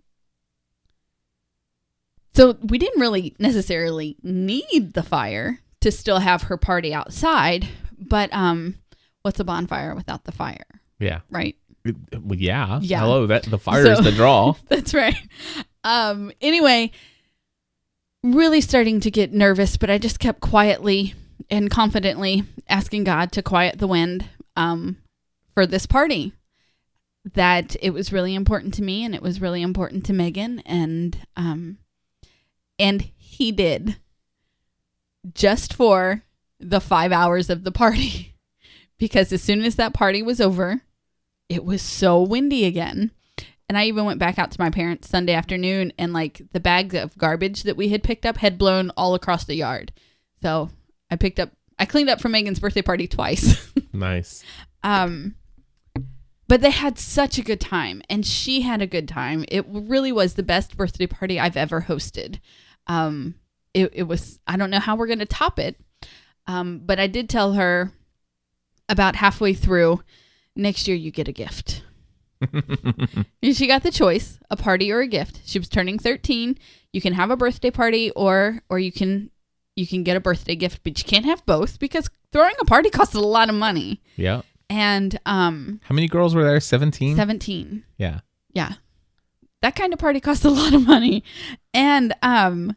[2.34, 8.34] so we didn't really necessarily need the fire to still have her party outside, but
[8.34, 8.76] um
[9.24, 10.66] what's a bonfire without the fire,
[10.98, 11.20] Yeah.
[11.30, 11.58] right?
[11.84, 12.80] Well, yeah.
[12.82, 13.02] Yeah.
[13.02, 13.28] Hello.
[13.28, 14.56] That the fire is the draw.
[14.70, 15.18] That's right.
[15.84, 16.92] Um anyway,
[18.24, 21.14] really starting to get nervous, but I just kept quietly
[21.50, 24.98] and confidently asking God to quiet the wind um
[25.54, 26.34] for this party.
[27.34, 31.18] That it was really important to me and it was really important to Megan and
[31.36, 31.78] um
[32.78, 33.98] and he did
[35.34, 36.24] just for
[36.60, 38.32] the 5 hours of the party.
[38.98, 40.80] Because as soon as that party was over,
[41.50, 43.12] it was so windy again.
[43.68, 46.96] And I even went back out to my parents Sunday afternoon and like the bags
[46.96, 49.92] of garbage that we had picked up had blown all across the yard.
[50.42, 50.70] So
[51.10, 53.72] I picked up I cleaned up for Megan's birthday party twice.
[53.94, 54.44] nice.
[54.84, 55.36] um
[56.48, 59.46] but they had such a good time and she had a good time.
[59.48, 62.40] It really was the best birthday party I've ever hosted.
[62.88, 63.36] Um
[63.74, 65.76] it, it was I don't know how we're gonna top it.
[66.48, 67.92] Um, but I did tell her
[68.88, 70.02] about halfway through
[70.56, 71.84] next year you get a gift.
[72.42, 75.42] And she got the choice, a party or a gift.
[75.46, 76.58] She was turning 13.
[76.94, 79.32] You can have a birthday party or or you can
[79.76, 82.90] you can get a birthday gift, but you can't have both because throwing a party
[82.98, 84.02] costs a lot of money.
[84.16, 84.42] Yeah.
[84.70, 86.60] And um How many girls were there?
[86.60, 87.16] 17?
[87.16, 87.84] 17.
[87.98, 88.22] Yeah.
[88.54, 88.74] Yeah.
[89.62, 91.24] That kind of party costs a lot of money.
[91.74, 92.76] And um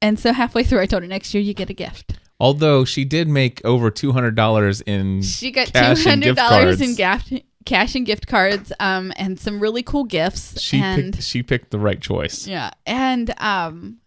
[0.00, 2.18] and so halfway through I told her next year you get a gift.
[2.40, 6.80] Although she did make over $200 in She got cash and gift $200 cards.
[6.80, 7.32] in gift
[7.64, 11.70] cash and gift cards um and some really cool gifts She and picked, she picked
[11.70, 12.48] the right choice.
[12.48, 12.70] Yeah.
[12.86, 13.98] And um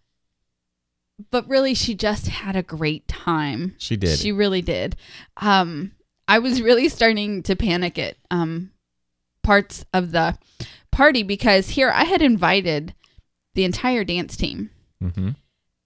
[1.30, 3.74] but really she just had a great time.
[3.78, 4.18] She did.
[4.18, 4.96] She really did.
[5.36, 5.92] Um
[6.28, 8.72] I was really starting to panic at um
[9.42, 10.36] parts of the
[10.90, 12.94] party because here I had invited
[13.54, 14.70] the entire dance team.
[15.00, 15.30] hmm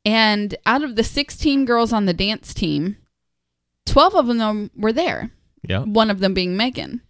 [0.05, 2.97] And out of the 16 girls on the dance team,
[3.87, 5.31] 12 of them were there
[5.69, 5.81] Yeah.
[5.85, 7.03] one of them being Megan.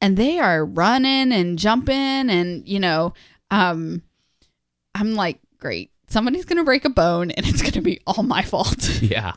[0.00, 3.14] And they are running and jumping and, you know,
[3.50, 4.02] um
[4.94, 5.90] I'm like, great.
[6.08, 8.88] Somebody's going to break a bone and it's going to be all my fault.
[9.02, 9.34] Yeah.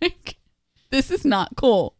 [0.00, 0.36] like
[0.90, 1.94] this is not cool.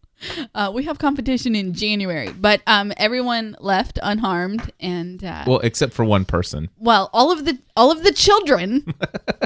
[0.55, 5.93] Uh, we have competition in January, but um, everyone left unharmed, and uh, Well, except
[5.93, 6.69] for one person.
[6.79, 8.95] well, all of the all of the children,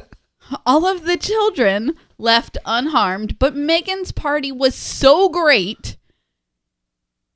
[0.66, 3.38] all of the children left unharmed.
[3.38, 5.96] But Megan's party was so great,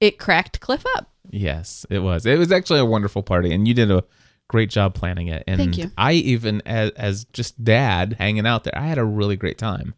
[0.01, 1.11] it cracked Cliff up.
[1.31, 2.27] Yes, it was.
[2.27, 4.05] It was actually a wonderful party, and you did a
[4.51, 5.45] great job planning it.
[5.47, 5.93] And Thank you.
[5.97, 9.95] I even, as, as just dad hanging out there, I had a really great time.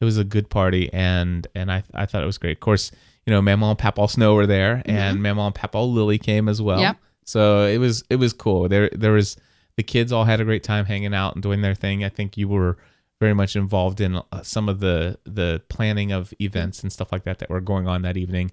[0.00, 2.56] It was a good party, and and I I thought it was great.
[2.56, 2.90] Of course,
[3.26, 6.60] you know, Mama and Papa Snow were there, and Mama and Papa Lily came as
[6.60, 6.80] well.
[6.80, 6.96] Yep.
[7.24, 8.68] So it was it was cool.
[8.68, 9.36] There there was
[9.76, 12.04] the kids all had a great time hanging out and doing their thing.
[12.04, 12.76] I think you were
[13.20, 17.24] very much involved in uh, some of the the planning of events and stuff like
[17.24, 18.50] that that were going on that evening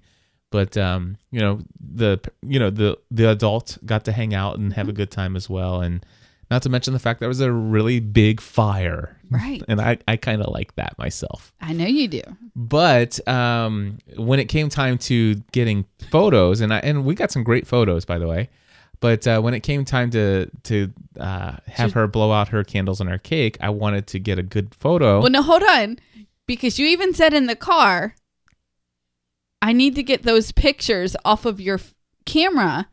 [0.52, 4.72] but um, you know the you know the the adult got to hang out and
[4.74, 5.80] have a good time as well.
[5.80, 6.06] And
[6.50, 9.18] not to mention the fact there was a really big fire.
[9.30, 9.62] Right.
[9.66, 11.54] and i, I kind of like that myself.
[11.58, 12.20] I know you do.
[12.54, 17.42] but um, when it came time to getting photos and I and we got some
[17.42, 18.50] great photos by the way
[19.00, 23.00] but uh, when it came time to to uh, have her blow out her candles
[23.00, 25.20] on her cake i wanted to get a good photo.
[25.20, 25.98] Well, no, hold on,
[26.46, 28.14] because you even said in the car,
[29.62, 31.94] I need to get those pictures off of your f-
[32.26, 32.88] camera,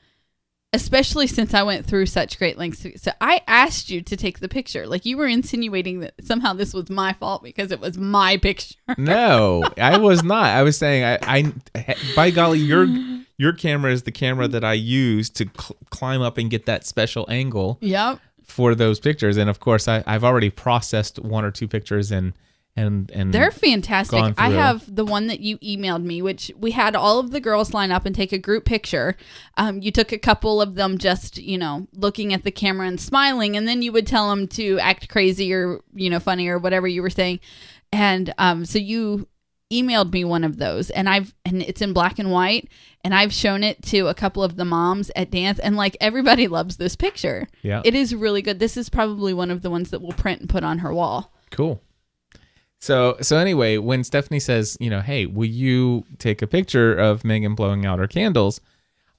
[0.71, 2.83] especially since I went through such great lengths.
[2.83, 4.85] to- So I asked you to take the picture.
[4.85, 8.75] Like you were insinuating that somehow this was my fault because it was my picture.
[8.97, 10.45] No, I was not.
[10.45, 11.17] I was saying I,
[11.75, 12.85] I by golly, your
[13.37, 16.85] your camera is the camera that I use to cl- climb up and get that
[16.85, 18.19] special angle Yep.
[18.43, 19.37] for those pictures.
[19.37, 22.33] And of course, I, I've already processed one or two pictures and
[22.75, 24.35] and and They're fantastic.
[24.37, 27.73] I have the one that you emailed me, which we had all of the girls
[27.73, 29.17] line up and take a group picture.
[29.57, 32.99] Um, you took a couple of them just, you know, looking at the camera and
[32.99, 36.57] smiling, and then you would tell them to act crazy or, you know, funny or
[36.57, 37.39] whatever you were saying.
[37.91, 39.27] And um, so you
[39.71, 42.69] emailed me one of those, and I've and it's in black and white,
[43.03, 46.47] and I've shown it to a couple of the moms at dance, and like everybody
[46.47, 47.47] loves this picture.
[47.61, 47.81] Yeah.
[47.83, 48.59] it is really good.
[48.59, 51.33] This is probably one of the ones that we'll print and put on her wall.
[51.51, 51.81] Cool.
[52.79, 57.23] So so anyway, when Stephanie says, you know, hey, will you take a picture of
[57.25, 58.61] Megan blowing out her candles?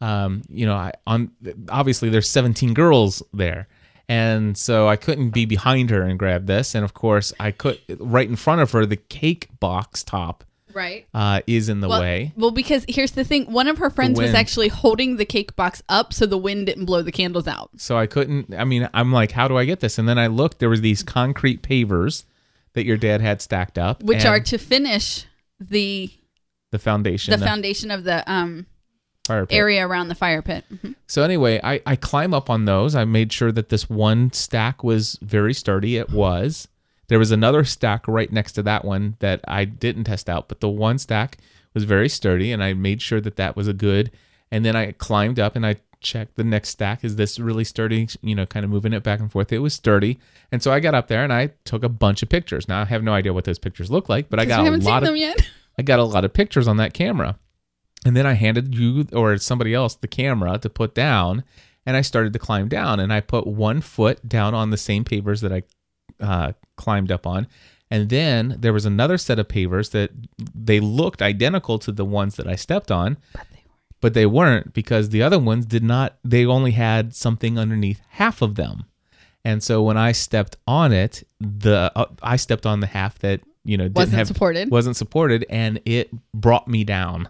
[0.01, 1.31] Um, you know, I on
[1.69, 3.69] obviously there's 17 girls there.
[4.09, 6.75] And so I couldn't be behind her and grab this.
[6.75, 10.43] And of course, I could right in front of her, the cake box top
[10.73, 11.07] Right.
[11.15, 12.33] uh, is in the Well, way.
[12.37, 15.83] well, because here's the thing: one of her friends was actually holding the cake box
[15.89, 17.71] up so the wind didn't blow the candles out.
[17.77, 18.55] So I couldn't.
[18.55, 19.99] I mean, I'm like, how do I get this?
[19.99, 20.59] And then I looked.
[20.61, 22.25] There was these concrete pavers
[22.75, 25.27] that your dad had stacked up, Which are to finish
[25.59, 26.11] the
[26.71, 28.67] the foundation, the foundation of the um
[29.27, 29.57] fire pit.
[29.59, 30.65] area around the fire pit.
[30.73, 30.95] Mhm.
[31.07, 32.95] So anyway, I, I climb up on those.
[32.95, 35.97] I made sure that this one stack was very sturdy.
[35.97, 36.69] It was.
[37.09, 40.61] There was another stack right next to that one that I didn't test out, but
[40.61, 41.39] the one stack
[41.75, 44.13] was very sturdy, and I made sure that that was a good.
[44.53, 47.05] And then I climbed up and I checked the next stack.
[47.05, 48.09] Is this really sturdy?
[48.23, 49.53] You know, kind of moving it back and forth.
[49.53, 50.19] It was sturdy,
[50.51, 52.69] and so I got up there and I took a bunch of pictures.
[52.69, 55.03] Now I have no idea what those pictures look like, but I got a lot
[55.03, 55.15] of.
[55.79, 57.39] I got a lot of pictures on that camera.
[58.05, 61.45] And then I handed you or somebody else the camera to put down,
[61.87, 63.01] and I started to climb down.
[63.01, 65.63] And I put one foot down on the same pavers that I
[66.21, 67.47] uh, climbed up on.
[67.91, 70.11] And then there was another set of pavers that
[70.55, 73.50] they looked identical to the ones that I stepped on, but
[74.15, 78.55] they weren't because the other ones did not, they only had something underneath half of
[78.55, 78.85] them.
[79.45, 83.41] And so when I stepped on it, the uh, I stepped on the half that
[83.65, 84.71] you know didn't Wasn't have supported.
[84.71, 87.29] wasn't supported, and it brought me down.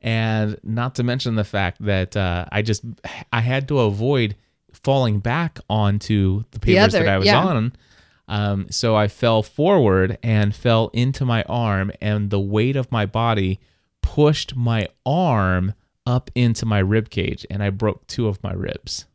[0.00, 2.84] And not to mention the fact that uh, I just
[3.32, 4.36] I had to avoid
[4.72, 7.44] falling back onto the pavers other- that I was yeah.
[7.44, 7.72] on.
[8.26, 13.06] Um, so I fell forward and fell into my arm, and the weight of my
[13.06, 13.60] body
[14.02, 15.74] pushed my arm
[16.06, 19.06] up into my rib cage, and I broke two of my ribs.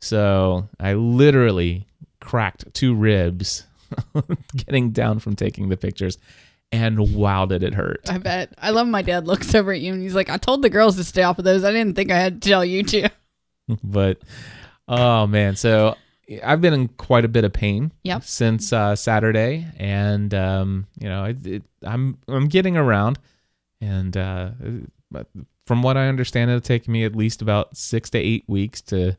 [0.00, 1.86] So I literally
[2.20, 3.64] cracked two ribs
[4.56, 6.18] getting down from taking the pictures,
[6.72, 8.08] and wow, did it hurt!
[8.10, 8.52] I bet.
[8.58, 10.96] I love my dad looks over at you and he's like, "I told the girls
[10.96, 11.64] to stay off of those.
[11.64, 13.08] I didn't think I had to tell you to."
[13.82, 14.20] but
[14.88, 15.96] oh man, so
[16.44, 18.24] I've been in quite a bit of pain Yep.
[18.24, 23.18] since uh, Saturday, and um, you know, it, it, I'm I'm getting around,
[23.80, 24.50] and uh,
[25.66, 29.16] from what I understand, it'll take me at least about six to eight weeks to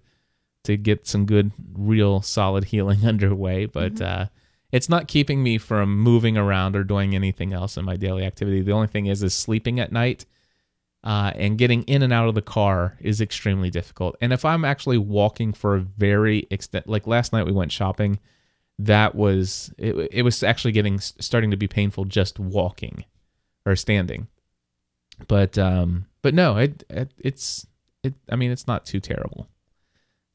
[0.64, 3.66] to get some good, real, solid healing underway.
[3.66, 4.26] But uh,
[4.72, 8.62] it's not keeping me from moving around or doing anything else in my daily activity.
[8.62, 10.26] The only thing is, is sleeping at night
[11.04, 14.18] uh, and getting in and out of the car is extremely difficult.
[14.20, 18.20] And if I'm actually walking for a very extent, like last night we went shopping,
[18.80, 19.95] that was it.
[20.12, 23.06] It was actually getting starting to be painful just walking
[23.66, 24.28] or standing.
[25.28, 27.65] but um, but no, it, it it's
[28.03, 28.13] it.
[28.30, 29.47] I mean, it's not too terrible.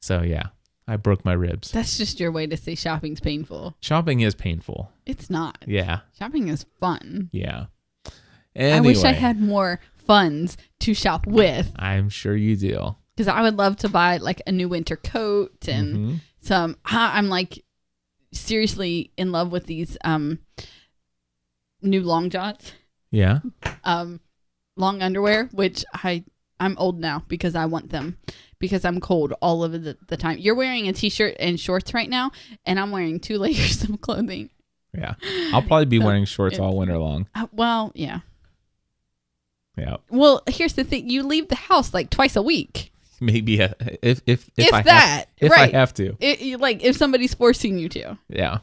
[0.01, 0.47] So yeah,
[0.87, 1.71] I broke my ribs.
[1.71, 3.75] That's just your way to say shopping's painful.
[3.81, 4.91] Shopping is painful.
[5.05, 5.57] It's not.
[5.67, 7.29] Yeah, Shopping is fun.
[7.31, 7.65] yeah.
[8.55, 12.95] I wish I had more funds to shop with I'm sure you do.
[13.15, 16.19] because I would love to buy like a new winter coat and Mhm.
[16.41, 16.77] some.
[16.85, 17.63] I'm like
[18.31, 20.39] seriously in love with these um
[21.81, 22.73] new long johns,
[23.11, 23.39] Yeah.
[23.83, 24.19] um
[24.75, 26.23] long underwear, which I
[26.59, 28.17] I'm old now because I want them
[28.59, 30.37] because I'm cold all of the, the time.
[30.37, 32.31] You're wearing a t-shirt and shorts right now,
[32.65, 34.49] and I'm wearing two layers of clothing.
[34.97, 35.15] Yeah.
[35.51, 37.27] I'll probably be So, wearing shorts all winter long.
[37.35, 38.19] Uh, well, yeah.
[39.75, 39.97] Yeah.
[40.09, 42.91] Well, here's the thing: you leave the house like twice a week.
[43.19, 43.69] Maybe uh,
[44.01, 45.73] if if if, If I that, have, if right.
[45.73, 46.15] I have to.
[46.19, 48.17] It, like if somebody's forcing you to.
[48.29, 48.59] Yeah.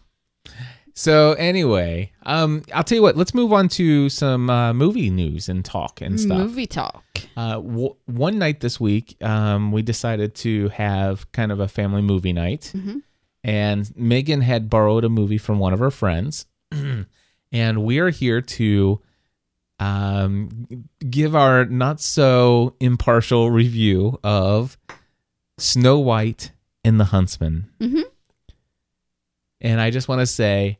[0.95, 3.17] So anyway, um, I'll tell you what.
[3.17, 6.39] Let's move on to some uh, movie news and talk and stuff.
[6.39, 7.05] Movie talk.
[7.37, 12.03] Uh, w- one night this week, um, we decided to have kind of a family
[12.03, 13.03] movie night, Mhm.
[13.45, 16.47] and Megan had borrowed a movie from one of her friends,
[17.53, 19.01] and we are here to
[19.79, 20.67] um,
[21.09, 24.77] give our not so impartial review of
[25.57, 26.53] Snow White
[26.85, 27.71] and the Huntsman.
[27.81, 28.03] Mhm.
[29.61, 30.79] And I just want to say,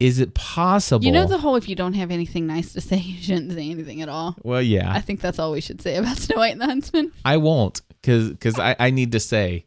[0.00, 1.04] is it possible?
[1.04, 3.70] You know the whole if you don't have anything nice to say, you shouldn't say
[3.70, 4.36] anything at all.
[4.42, 4.92] well, yeah.
[4.92, 7.12] I think that's all we should say about Snow White and the Huntsman.
[7.24, 9.64] I won't because because I, I need to say,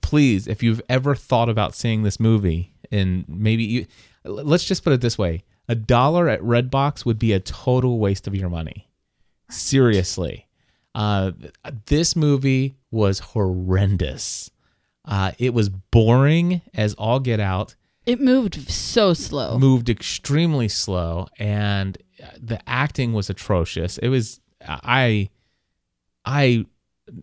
[0.00, 3.86] please, if you've ever thought about seeing this movie and maybe you,
[4.24, 8.26] let's just put it this way: a dollar at Redbox would be a total waste
[8.26, 8.88] of your money.
[9.50, 10.46] Seriously,
[10.94, 11.32] uh,
[11.86, 14.50] this movie was horrendous.
[15.04, 17.74] Uh, it was boring as all get out.
[18.06, 19.58] It moved so slow.
[19.58, 21.96] moved extremely slow and
[22.38, 23.98] the acting was atrocious.
[23.98, 25.28] It was i
[26.24, 26.64] i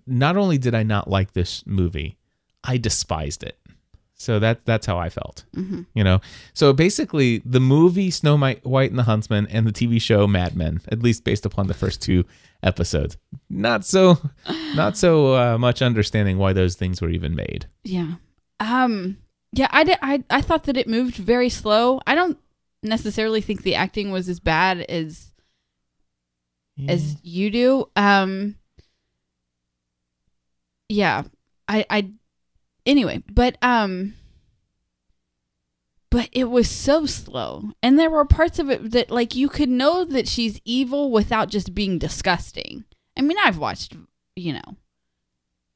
[0.05, 2.17] not only did i not like this movie
[2.63, 3.57] i despised it
[4.21, 5.85] so that that's how i felt Mhm.
[5.93, 6.19] you know
[6.53, 10.81] so basically the movie snow white and the huntsman and the tv show mad men
[10.89, 12.23] at least based upon the first two
[12.63, 13.17] episodes
[13.49, 14.17] not so
[14.75, 18.13] not so uh, much understanding why those things were even made Yeah.
[18.59, 19.17] Um.
[19.53, 19.67] Yeah.
[19.71, 19.97] I did.
[20.03, 21.99] I I thought that it moved very slow.
[22.05, 22.37] I don't
[22.83, 25.31] necessarily think the acting was as bad as
[26.87, 27.89] as you do.
[27.95, 28.55] Um.
[30.89, 31.23] Yeah.
[31.67, 31.85] I.
[31.89, 32.11] I.
[32.85, 34.15] Anyway, but um.
[36.09, 39.69] But it was so slow, and there were parts of it that, like, you could
[39.69, 42.83] know that she's evil without just being disgusting.
[43.15, 43.95] I mean, I've watched,
[44.35, 44.75] you know,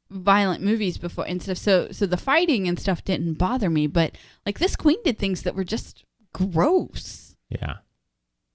[0.10, 1.58] violent movies before and stuff.
[1.58, 5.44] So so the fighting and stuff didn't bother me, but like this queen did things
[5.44, 6.04] that were just
[6.34, 7.76] gross yeah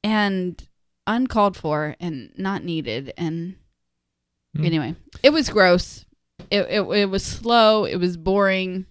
[0.04, 0.68] and
[1.06, 3.56] uncalled for and not needed and
[4.54, 4.64] Hmm.
[4.64, 6.04] anyway, it was gross.
[6.50, 8.86] It, it it was slow, it was boring.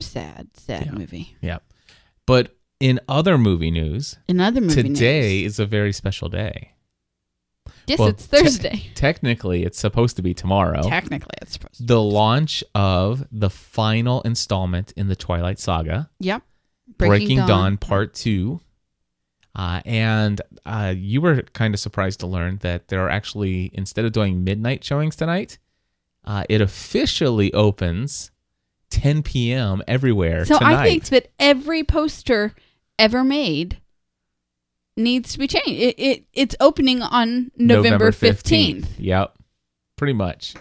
[0.00, 0.92] Sad, sad Yeah.
[0.92, 1.36] movie.
[1.40, 1.58] yeah
[2.26, 5.52] but in other movie news Another movie Today news.
[5.52, 6.72] is a very special day.
[7.86, 8.90] Yes, well, it's Thursday.
[8.94, 10.82] Technically, it's supposed to be tomorrow.
[10.82, 11.82] Technically, it's supposed to.
[11.84, 16.42] the launch of the final installment in the Twilight Saga, Yep.
[16.96, 17.76] Breaking, Dawn.
[17.76, 18.58] Part 2.
[19.54, 24.04] Uh, and uh, you were kind of surprised to learn that there are actually, instead
[24.06, 25.58] of doing midnight showings tonight,
[26.24, 28.30] uh, it officially opens
[28.90, 29.82] 10 p.m.
[29.88, 30.74] everywhere So tonight.
[30.74, 32.54] I think that every poster
[32.98, 33.80] ever made
[34.96, 35.68] needs to be changed.
[35.68, 38.98] It, it it's opening on November fifteenth.
[38.98, 39.36] Yep.
[39.96, 40.54] Pretty much.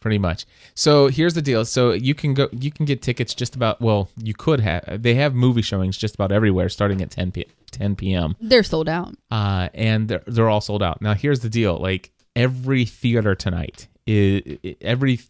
[0.00, 0.46] Pretty much.
[0.74, 1.64] So here's the deal.
[1.64, 5.14] So you can go you can get tickets just about well, you could have they
[5.16, 8.36] have movie showings just about everywhere starting at 10 p- 10 p.m.
[8.40, 9.14] They're sold out.
[9.30, 11.02] Uh and they're they're all sold out.
[11.02, 11.76] Now here's the deal.
[11.76, 15.20] Like every theater tonight is every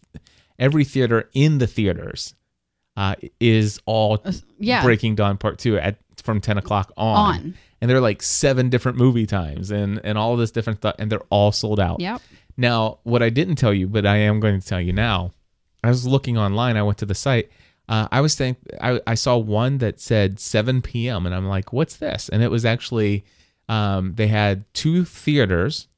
[0.59, 2.35] every theater in the theaters
[2.97, 4.83] uh is all Uh, Yeah.
[4.83, 7.35] Breaking Dawn Part 2 at from 10 o'clock on.
[7.37, 7.55] On.
[7.81, 11.11] And there are like seven different movie times and and all this different stuff and
[11.11, 12.01] they're all sold out.
[12.01, 12.21] Yep.
[12.57, 15.33] Now, what I didn't tell you, but I am going to tell you now,
[15.83, 16.77] I was looking online.
[16.77, 17.49] I went to the site.
[17.89, 21.25] Uh, I was think I, I saw one that said 7 p.m.
[21.25, 22.29] and I'm like, what's this?
[22.29, 23.25] And it was actually
[23.69, 25.89] um, they had two theaters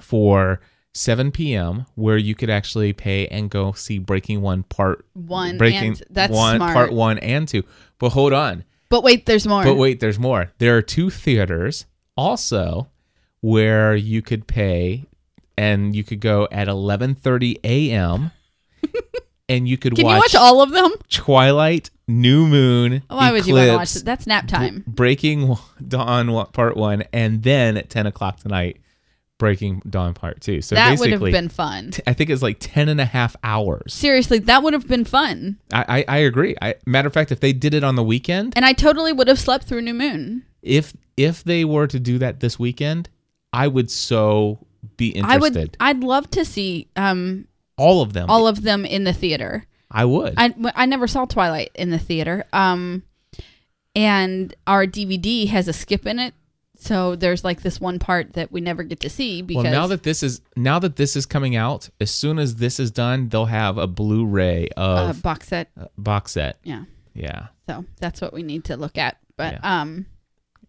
[0.00, 0.60] for
[0.94, 1.86] 7 p.m.
[1.94, 6.32] where you could actually pay and go see Breaking One Part One Breaking and that's
[6.32, 6.74] One smart.
[6.74, 7.62] Part One and Two.
[7.98, 9.62] But hold on, But wait, there's more.
[9.62, 10.52] but wait, there's more.
[10.58, 11.86] There are two theaters
[12.16, 12.88] also
[13.40, 15.06] where you could pay
[15.56, 18.32] and you could go at 11:30 a.m.
[19.48, 20.92] and you could Can you watch, watch all of them?
[21.08, 24.04] Twilight, New Moon, Why would you want to watch Eclipse, it?
[24.04, 24.82] That's nap time.
[24.86, 28.78] Breaking Dawn Part 1 and then at 10 o'clock tonight
[29.40, 30.62] Breaking Dawn Part 2.
[30.62, 31.90] So that would have been fun.
[32.06, 33.92] I think it's like 10 and a half hours.
[33.92, 35.58] Seriously, that would have been fun.
[35.72, 36.54] I, I, I agree.
[36.62, 39.26] I, matter of fact, if they did it on the weekend, And I totally would
[39.26, 40.44] have slept through New Moon.
[40.62, 43.08] if if they were to do that this weekend,
[43.52, 44.64] I would so
[44.96, 45.34] be interested.
[45.34, 48.30] I would I'd love to see um all of them.
[48.30, 49.64] all of them in the theater.
[49.90, 50.34] I would.
[50.36, 52.44] I, I never saw Twilight in the theater.
[52.52, 53.02] Um,
[53.96, 56.32] and our DVD has a skip in it,
[56.80, 59.86] so there's like this one part that we never get to see because well, now
[59.86, 63.28] that this is now that this is coming out, as soon as this is done,
[63.28, 65.70] they'll have a Blu-ray uh, of box set.
[65.78, 66.58] uh, box set.
[66.64, 69.18] Yeah, Yeah, so that's what we need to look at.
[69.36, 69.80] But Yeah.
[69.82, 70.06] um,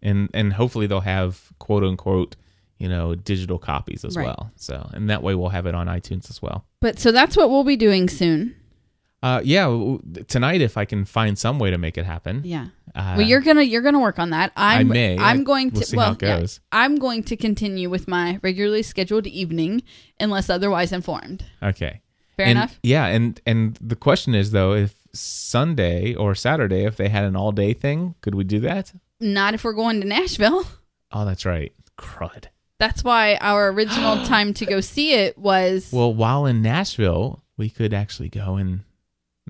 [0.02, 2.36] and and hopefully they'll have quote unquote
[2.78, 4.26] you know digital copies as Right.
[4.26, 4.50] well.
[4.56, 6.66] So and that way we'll have it on iTunes as well.
[6.80, 8.54] but so that's what we'll be doing soon.
[9.22, 9.66] Uh, yeah,
[10.26, 12.42] tonight if I can find some way to make it happen.
[12.44, 12.68] Yeah.
[12.94, 14.52] Uh, well, you're gonna you're gonna work on that.
[14.56, 15.16] I'm may.
[15.18, 16.46] I'm going to we'll see well, how it yeah.
[16.72, 19.82] I'm going to continue with my regularly scheduled evening
[20.18, 21.44] unless otherwise informed.
[21.62, 22.00] okay.
[22.36, 22.80] Fair and, enough.
[22.82, 27.36] Yeah, and and the question is though, if Sunday or Saturday, if they had an
[27.36, 28.92] all day thing, could we do that?
[29.20, 30.64] Not if we're going to Nashville.
[31.14, 31.74] Oh, that's right.
[31.98, 32.46] Crud.
[32.78, 35.90] That's why our original time to go see it was.
[35.92, 38.84] Well, while in Nashville, we could actually go and.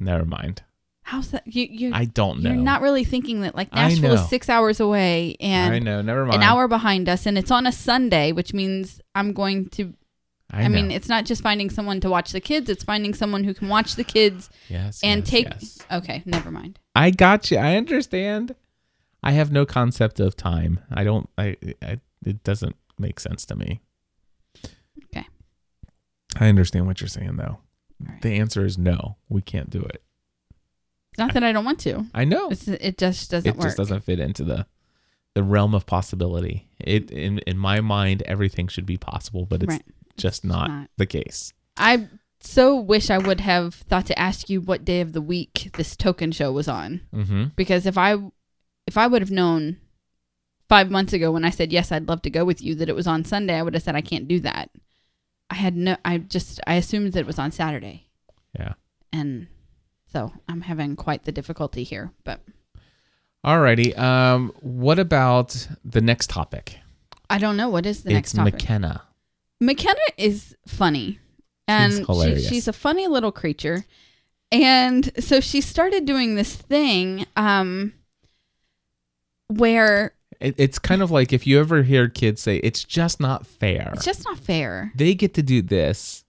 [0.05, 0.63] Never mind.
[1.03, 1.47] how's that?
[1.47, 2.53] You you I don't know.
[2.53, 4.23] you're not really thinking that like I Nashville know.
[4.23, 6.03] is six hours away and I know.
[6.03, 6.37] Never mind.
[6.37, 9.95] an hour behind us, and it's on a Sunday, which means I'm going to.
[10.55, 13.45] I, I, mean, it's not just finding someone to watch the kids; it's finding someone
[13.45, 15.01] who can watch the kids yes.
[15.03, 15.47] and yes, take.
[15.47, 15.79] yes.
[15.91, 16.79] Okay, never mind.
[16.95, 17.57] I got you.
[17.57, 18.55] I understand.
[19.23, 20.81] I have no concept of time.
[20.91, 21.29] I don't.
[21.39, 21.57] I.
[21.81, 23.81] I it doesn't make sense to me.
[25.05, 25.27] Okay.
[26.39, 27.59] I understand what you're saying, though.
[28.07, 28.21] Right.
[28.23, 29.17] The answer is no.
[29.29, 30.03] We can't do it.
[31.19, 32.07] Not that I don't want to.
[32.15, 32.49] I know.
[32.51, 33.67] It's, it just doesn't it work.
[33.67, 34.67] just doesn't fit into the
[35.35, 36.69] the realm of possibility.
[36.79, 39.83] It in in my mind, everything should be possible, but it's Right.
[40.17, 40.91] just not, not.
[40.97, 41.53] the case.
[41.77, 42.09] I
[42.41, 45.97] so wish I would have thought to ask you what day of the week this
[45.97, 47.03] token show was on.
[47.15, 47.45] Mm-hmm.
[47.57, 48.17] because if I
[48.87, 49.77] if I would have known
[50.69, 52.97] five months ago when I said yes, I'd love to go with you that it
[52.97, 54.71] was on Sunday, I would have said I can't do that.
[55.53, 58.09] I had no, I just I assumed that it was on Saturday,
[58.59, 58.73] Yeah.
[59.13, 59.49] and
[60.11, 62.11] so I'm having quite the difficulty here.
[62.25, 62.41] But
[63.45, 63.97] Alrighty.
[63.99, 64.53] Um.
[64.61, 66.79] What about the next topic?
[67.29, 68.55] I don't know what is the it's next topic.
[68.55, 69.03] McKenna.
[69.61, 71.19] McKenna is funny,
[71.69, 72.49] and she, hilarious.
[72.49, 73.85] she's a funny little creature.
[74.51, 77.93] And so she started doing this thing, um,
[79.49, 83.47] where It, it's kind of like if you ever hear kids say, "It's just not
[83.47, 84.93] fair." it's just not fair.
[84.95, 86.25] they get to do this.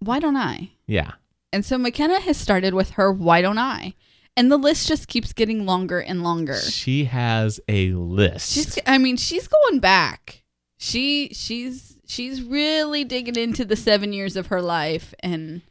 [0.00, 0.70] Why don't I?
[0.86, 1.12] Yeah.
[1.52, 3.94] And so McKenna has started with her why don't I?
[4.36, 6.56] And the list just keeps getting longer and longer.
[6.56, 8.52] She has a list.
[8.52, 10.42] She's I mean, she's going back.
[10.76, 15.62] She she's she's really digging into the 7 years of her life and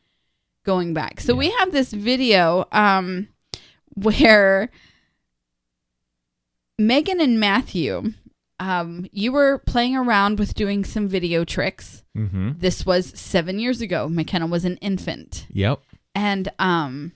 [0.66, 1.20] going back.
[1.20, 3.28] So we have this video um
[3.96, 4.70] where
[6.80, 8.14] Megan and Matthew
[8.60, 12.04] um you were playing around with doing some video tricks.
[12.16, 12.52] mm-hmm.
[12.60, 14.08] This was 7 years ago.
[14.08, 15.48] McKenna was an infant.
[15.52, 15.82] Yep.
[16.16, 17.12] and um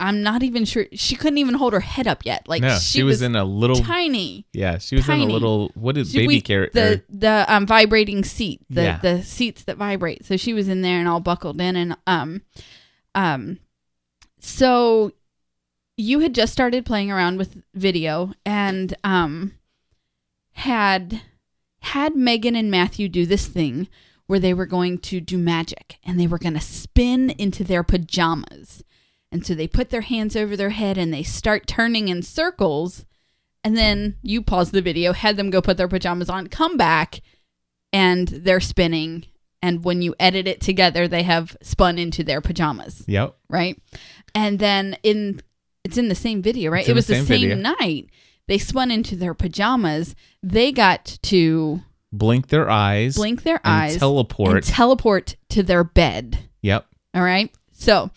[0.00, 2.98] i'm not even sure she couldn't even hold her head up yet like no, she,
[2.98, 3.76] she, was, in a little.
[3.76, 5.70] tiny yeah, she was in a little.
[5.74, 6.96] What is She- baby character?
[6.96, 8.98] the the um vibrating seat the Yeah.
[8.98, 12.42] the seats that vibrate so she was in there and all buckled in and um
[13.14, 13.58] um
[14.40, 15.12] so
[15.96, 19.54] you had just started playing around with video and um
[20.52, 21.22] had
[21.80, 23.88] had Megan and Matthew do this thing
[24.26, 27.82] where they were going to do magic and they were going to spin into their
[27.82, 28.82] pajamas.
[29.30, 33.04] And so they put their hands over their head and they start turning in circles.
[33.62, 37.20] And then you pause the video, had them go put their pajamas on, come back,
[37.92, 39.26] and they're spinning.
[39.60, 43.36] And when you edit it together, they have spun into their pajamas yep.
[43.48, 43.80] right?
[44.34, 45.40] And then in
[45.84, 46.84] it's in the same video, right?
[46.84, 48.08] It in the was the same same, night.
[48.48, 50.14] They spun into their pajamas.
[50.42, 51.82] They got to
[52.12, 53.16] Blink their eyes.
[53.16, 54.56] blink their and eyes Teleport.
[54.56, 56.38] and teleport to their bed.
[56.62, 56.86] yep.
[57.14, 57.52] All right.
[57.72, 58.10] So,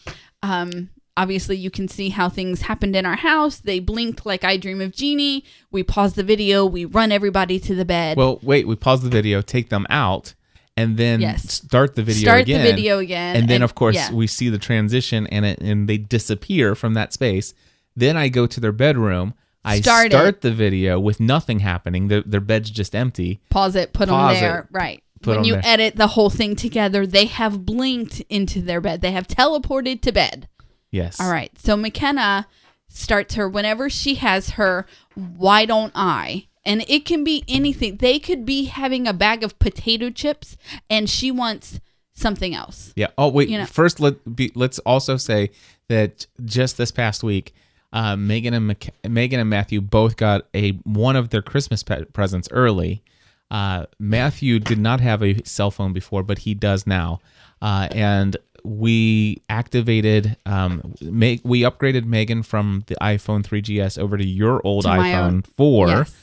[0.44, 3.58] um, obviously, you can see how things happened in our house.
[3.60, 5.44] They blinked like I Dream of Jeannie.
[5.72, 6.66] We pause the video.
[6.66, 8.18] We run everybody to the bed.
[8.18, 8.68] Well, wait.
[8.68, 10.34] We pause the video, take them out,
[10.78, 11.52] and then Yes.
[11.52, 12.64] start the video Start again.
[12.64, 13.36] the video again.
[13.36, 14.12] and then of course yeah.
[14.14, 17.54] we see the transition and it and they disappear from that space
[17.96, 19.34] then i go to their bedroom
[19.66, 23.92] i Start start, the video with nothing happening their, their bed's just empty pause it,
[23.92, 24.60] put Pause them there.
[24.60, 25.04] it, Right.
[25.22, 25.62] put when you there.
[25.66, 29.02] edit the whole thing together, they have blinked into their bed.
[29.02, 30.48] They have teleported to bed.
[30.92, 31.52] yes All right.
[31.60, 32.48] So McKenna
[32.88, 36.46] starts her whenever she has her why don't I?
[36.68, 37.98] And it can be anything.
[37.98, 40.58] They could be having a bag of potato chips
[40.90, 41.80] and she wants
[42.14, 42.94] something else.
[42.96, 43.08] Yeah.
[43.18, 43.50] Oh wait.
[43.50, 45.50] You know- First, let be, let's also say
[45.88, 47.54] that just this past week,
[47.94, 48.76] uh, Megan and
[49.08, 53.02] Megan and Matthew both got a one of their Christmas pe- presents early.
[53.50, 57.22] Uh, Matthew did not have a cell phone before, but he does now,
[57.62, 60.36] uh, and we activated.
[60.46, 65.24] Um, Meg- we upgraded Megan from the iPhone 3GS over to your old To iPhone
[65.24, 65.42] own.
[65.44, 66.16] 4, Yes.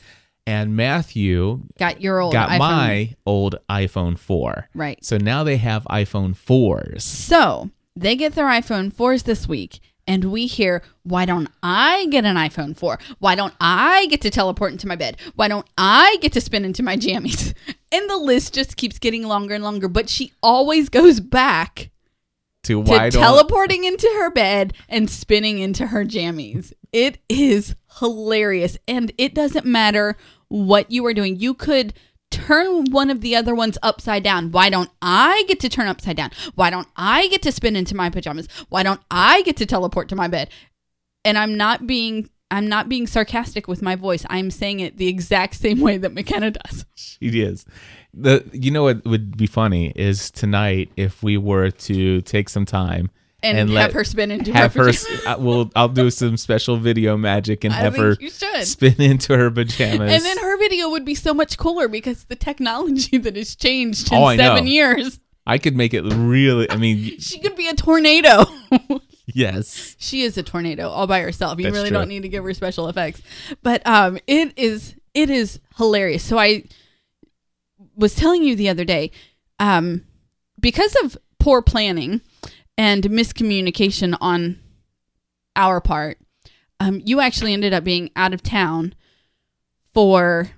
[0.46, 2.58] And Matthew Got your old got iPhone.
[2.58, 4.68] my old iPhone 4.
[4.74, 5.02] Right.
[5.04, 7.02] So now they have iPhone 4s.
[7.02, 12.24] So they get their iPhone 4s this week, and we hear, why don't I get
[12.24, 12.98] an iPhone 4?
[13.20, 15.16] Why don't I get to teleport into my bed?
[15.34, 17.54] Why don't I get to spin into my jammies?
[17.92, 21.92] And the list just keeps getting longer and longer, but she always goes back
[22.64, 26.72] To to why don't teleporting into her bed and spinning into her jammies.
[26.92, 28.76] It is hilarious.
[28.86, 30.16] And it doesn't matter
[30.48, 31.38] what you are doing.
[31.38, 31.94] You could
[32.30, 34.50] turn one of the other ones upside down.
[34.50, 36.30] Why don't I get to turn upside down?
[36.54, 38.48] Why don't I get to spin into my pajamas?
[38.68, 40.50] Why don't I get to teleport to my bed?
[41.24, 44.24] And I'm not being I'm not being sarcastic with my voice.
[44.30, 46.84] I'm saying it the exact same way that McKenna does.
[46.94, 47.64] she is.
[48.12, 52.66] The you know what would be funny is tonight if we were to take some
[52.66, 53.10] time
[53.44, 54.88] And, have let- her spin into have her
[55.26, 58.66] uh, We'll I'll do some special video magic and I have her you should.
[58.66, 60.12] spin into her pajamas.
[60.12, 64.10] And then her video would be so much cooler because the technology that has changed
[64.12, 64.54] in Oh, I know.
[64.54, 65.20] seven years.
[65.46, 66.70] I could make it really.
[66.70, 68.44] I mean, She could be a tornado.
[69.26, 69.94] yes.
[69.98, 71.58] she is a tornado all by herself.
[71.58, 71.98] You That's really true.
[71.98, 73.20] don't need to give her special effects.
[73.62, 76.24] But um it is it is hilarious.
[76.24, 76.64] So I
[77.96, 79.10] was telling you the other day,
[79.58, 80.04] um,
[80.60, 82.20] because of poor planning
[82.76, 84.58] and miscommunication on
[85.56, 86.18] our part,
[86.80, 88.94] um, you actually ended up being out of town
[89.92, 90.50] for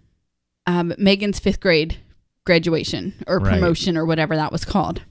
[0.66, 1.98] um, Megan's fifth grade
[2.44, 3.54] graduation or Right.
[3.54, 5.02] promotion or whatever that was called.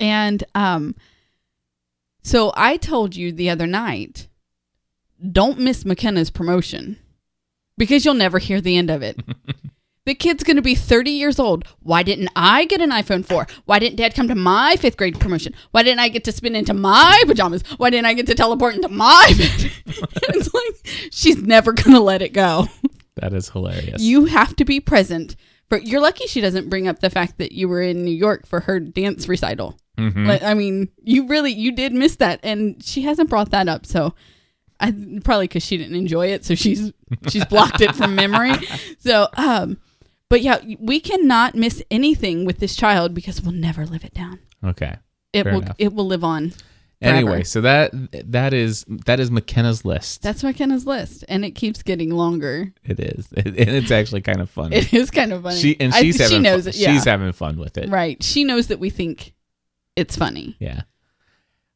[0.00, 0.94] And um,
[2.22, 4.28] so I told you the other night,
[5.30, 6.96] don't miss McKenna's promotion
[7.76, 9.20] because you'll never hear the end of it.
[10.04, 11.64] the kid's going to be 30 years old.
[11.80, 13.46] Why didn't I get an iPhone 4?
[13.66, 15.54] Why didn't dad come to my fifth grade promotion?
[15.70, 17.62] Why didn't I get to spin into my pajamas?
[17.76, 19.72] Why didn't I get to teleport into my bed?
[19.86, 22.66] it's like she's never going to let it go.
[23.16, 24.02] That is hilarious.
[24.02, 25.36] You have to be present.
[25.68, 28.46] For, you're lucky she doesn't bring up the fact that you were in New York
[28.46, 29.78] for her dance recital.
[29.98, 30.26] Mhm.
[30.26, 33.84] Like, I mean, you really you did miss that, and she hasn't brought that up.
[33.84, 34.14] So,
[34.80, 34.90] I
[35.22, 36.92] probably because she didn't enjoy it, so she's
[37.28, 38.52] she's blocked it from memory.
[38.98, 39.78] So, um,
[40.32, 44.38] but yeah, we cannot miss anything with this child because we'll never live it down.
[44.64, 44.96] okay.
[45.34, 45.76] It Fair will enough.
[45.78, 46.50] it will live on.
[46.50, 47.16] Forever.
[47.16, 47.90] Anyway, so that
[48.32, 50.22] that is that is McKenna's list.
[50.22, 52.72] That's McKenna's list, and it keeps getting longer.
[52.82, 54.76] it is, and it's actually kind of funny.
[54.76, 55.56] It is kind of funny.
[55.56, 56.68] She and I- having she knows fun.
[56.70, 56.76] it.
[56.76, 57.90] Yeah, She's having fun with it.
[57.90, 58.22] right.
[58.22, 59.34] She knows that we think
[59.96, 60.56] it's funny.
[60.60, 60.82] Yeah.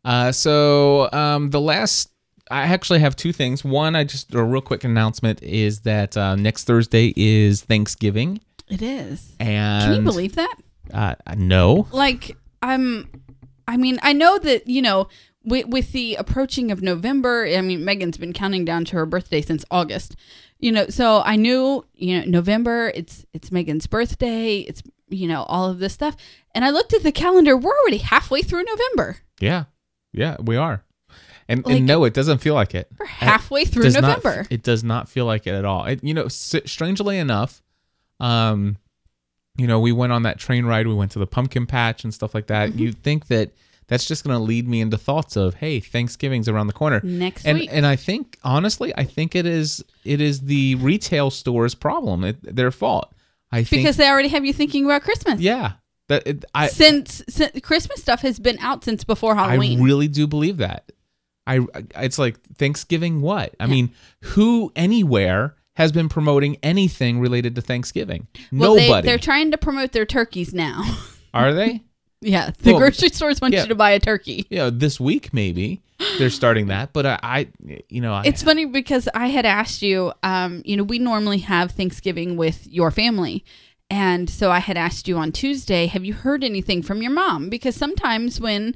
[0.05, 2.11] Uh, so um, the last,
[2.51, 3.65] I actually have two things.
[3.65, 8.83] One, I just a real quick announcement is that uh, next Thursday is Thanksgiving, It
[8.83, 9.35] is.
[9.41, 10.57] and Can you believe that?
[10.93, 13.09] Uh, no, like i'm
[13.69, 15.09] i mean i know that you know
[15.45, 19.43] with, with the approaching of november i mean megan's been counting down to her birthday
[19.43, 20.17] since august
[20.59, 25.43] you know so i knew you know november it's it's megan's birthday it's you know
[25.49, 26.17] all of this stuff
[26.55, 29.65] and i looked at the calendar we're already halfway through november yeah,
[30.15, 30.83] yeah, we are,
[31.47, 32.91] and, Like- and no, it doesn't feel like it.
[32.99, 35.85] we're halfway through not- november it does not feel like it at all.
[35.85, 37.61] It, you know, strangely enough,
[38.21, 38.77] um,
[39.57, 40.87] you know, we went on that train ride.
[40.87, 42.71] We went to the pumpkin patch and stuff like that.
[42.71, 42.79] Mm-hmm.
[42.79, 43.53] You'd think that
[43.89, 47.01] that's just going to lead me into thoughts of, hey, Thanksgiving's around the corner.
[47.03, 51.31] next and week and I think honestly, I think it is it is the retail
[51.31, 53.13] store's problem, it, their fault.
[53.53, 55.75] I think because they already have you thinking about christmas yeah,
[56.09, 59.81] that it, I since, since christmas stuff has been out since before Halloween.
[59.81, 60.91] I really do believe that.
[61.47, 61.61] I
[61.95, 63.21] it's like Thanksgiving.
[63.21, 68.27] What I mean, who anywhere has been promoting anything related to Thanksgiving?
[68.53, 69.07] well, they, Nobody.
[69.07, 70.83] they're trying to promote their turkeys now
[71.35, 71.83] Are they?
[72.23, 73.63] Yeah, the Well, grocery stores want yeah.
[73.63, 74.47] you to buy a turkey.
[74.49, 75.83] you know, this week maybe
[76.19, 77.49] they're starting that, but I, I
[77.91, 81.39] you know, I, It's funny because I had asked you, um, you know, we normally
[81.39, 83.45] have Thanksgiving with your family.
[83.91, 87.51] And so I had asked you on Tuesday, have you heard anything from your mom?
[87.51, 88.75] Because sometimes when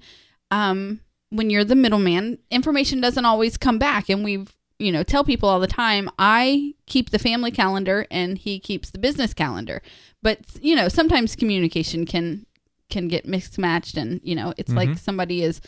[0.51, 5.23] um when you're the middleman, information doesn't always come back and we've you know, tell
[5.25, 9.83] people all the time, I keep the family calendar and he keeps the business calendar.
[10.23, 12.47] But you know, sometimes communication can
[12.89, 15.61] can get mismatched and you know, it's like somebody is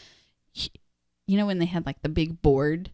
[1.27, 2.91] you know when they had like the big board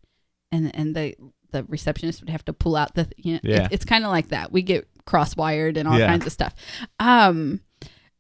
[0.53, 1.15] and and the
[1.51, 3.65] the receptionist would have to pull out the you know, Yeah.
[3.65, 4.53] it- it's kind of like that.
[4.53, 6.07] We get crosswired and all Yeah.
[6.09, 6.55] kinds of stuff.
[7.01, 7.61] Um,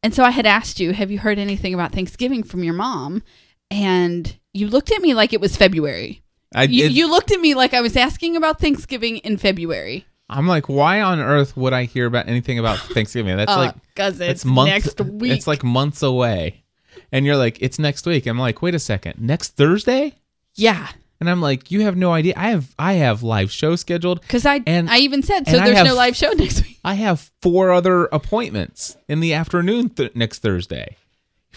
[0.02, 3.22] and so I had asked you, have you heard anything about Thanksgiving from your mom?
[3.70, 6.22] And you looked at me like it was February.
[6.54, 10.06] I, You, it- you looked at me like I was asking about Thanksgiving in February.
[10.30, 13.36] I'm like, why on earth would I hear about anything about Thanksgiving?
[13.36, 14.70] That's uh, like because it's it's months.
[14.98, 15.32] next week.
[15.32, 16.64] It's like months away,
[17.12, 18.26] and you're like, it's next week.
[18.26, 20.14] I'm like, wait a second, next Thursday?
[20.54, 20.88] yeah,
[21.20, 22.34] And I'm like, you have no idea.
[22.36, 24.20] I have I have live show scheduled.
[24.20, 25.56] because I And- I even said so.
[25.56, 26.78] There's have- no live show next week.
[26.84, 30.96] I have four other appointments in the afternoon th- next Thursday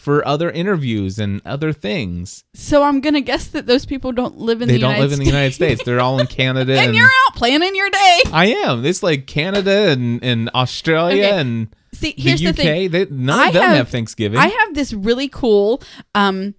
[0.01, 2.43] for other interviews and other things.
[2.55, 4.73] So I'm gonna guess that those people don't live in the.
[4.73, 5.25] they the don't United live in the.
[5.25, 5.83] United States.
[5.83, 6.73] They're all in Canada.
[6.79, 8.21] and you're out planning your day.
[8.33, 8.83] I am.
[8.83, 11.39] It's like Canada and, and Australia Okay.
[11.39, 12.55] and See, the here's UK.
[12.55, 12.91] the thing.
[12.91, 14.39] They, none I of them have- have, Thanksgiving.
[14.39, 15.83] I have this really cool.
[16.15, 16.55] Um,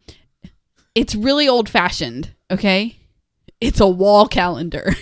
[0.95, 2.30] it's really old fashioned.
[2.51, 2.97] Okay,
[3.61, 4.95] it's a wall calendar,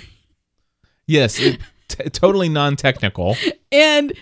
[1.06, 3.36] yes, it, t- totally non-technical.
[3.72, 4.12] and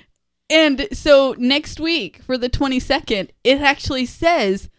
[0.50, 4.70] and so next week for the 22nd, it actually says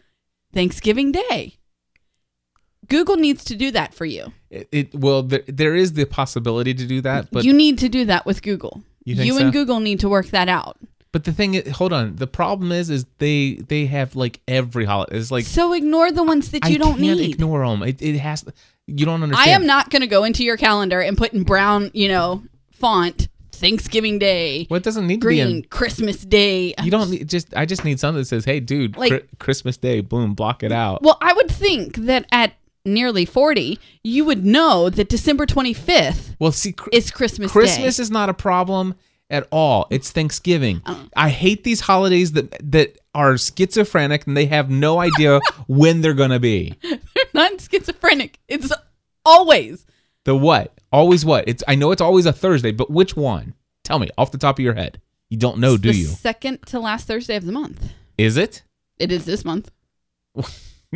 [0.53, 1.55] Thanksgiving Day.
[2.88, 4.34] Google needs to do that for you.
[4.49, 7.89] It, it well, there, there is the possibility to do that, but you need to
[7.89, 8.84] do that with Google.
[9.05, 9.51] You and so?
[9.51, 10.78] Google need to work that out.
[11.11, 12.15] but the thing is, hold on.
[12.15, 15.17] The problem is, is they they have like every holiday.
[15.17, 17.34] It's like so ignore the ones that you I don't need.
[17.34, 17.84] ignore them.
[17.84, 18.43] It, it has.
[18.88, 19.49] You don't understand.
[19.49, 22.43] I am not going to go into your calendar and put in brown, you know,
[22.72, 23.28] font
[23.60, 25.64] Thanksgiving Day, Well, it doesn't need to be green in.
[25.64, 26.74] Christmas Day.
[26.82, 27.55] You don't need just.
[27.55, 30.72] I just need something that says, "Hey, dude, Like- Chri- Christmas Day, boom, block it
[30.72, 32.53] out." Well, I would think that at
[32.86, 38.01] nearly 40, you would know that December 25th Well, see, Chri- is Christmas Christmas Day.
[38.03, 38.95] is not a problem
[39.30, 39.86] at all.
[39.91, 40.82] It's Thanksgiving.
[40.86, 40.95] Uh.
[41.16, 46.14] I hate these holidays that that are schizophrenic and they have no idea when they're
[46.14, 46.74] gonna be.
[46.82, 46.99] They're
[47.34, 48.39] not schizophrenic.
[48.47, 48.72] It's
[49.26, 49.86] always
[50.26, 50.79] The what?
[50.92, 51.48] Always what?
[51.48, 53.54] It's I know it's always a Thursday, but which one?
[53.84, 55.02] Tell me off the top of your head.
[55.30, 56.06] You don't know, do the you?
[56.08, 57.92] second to last Thursday of the month.
[58.18, 58.64] Is it?
[58.98, 59.72] It is this month.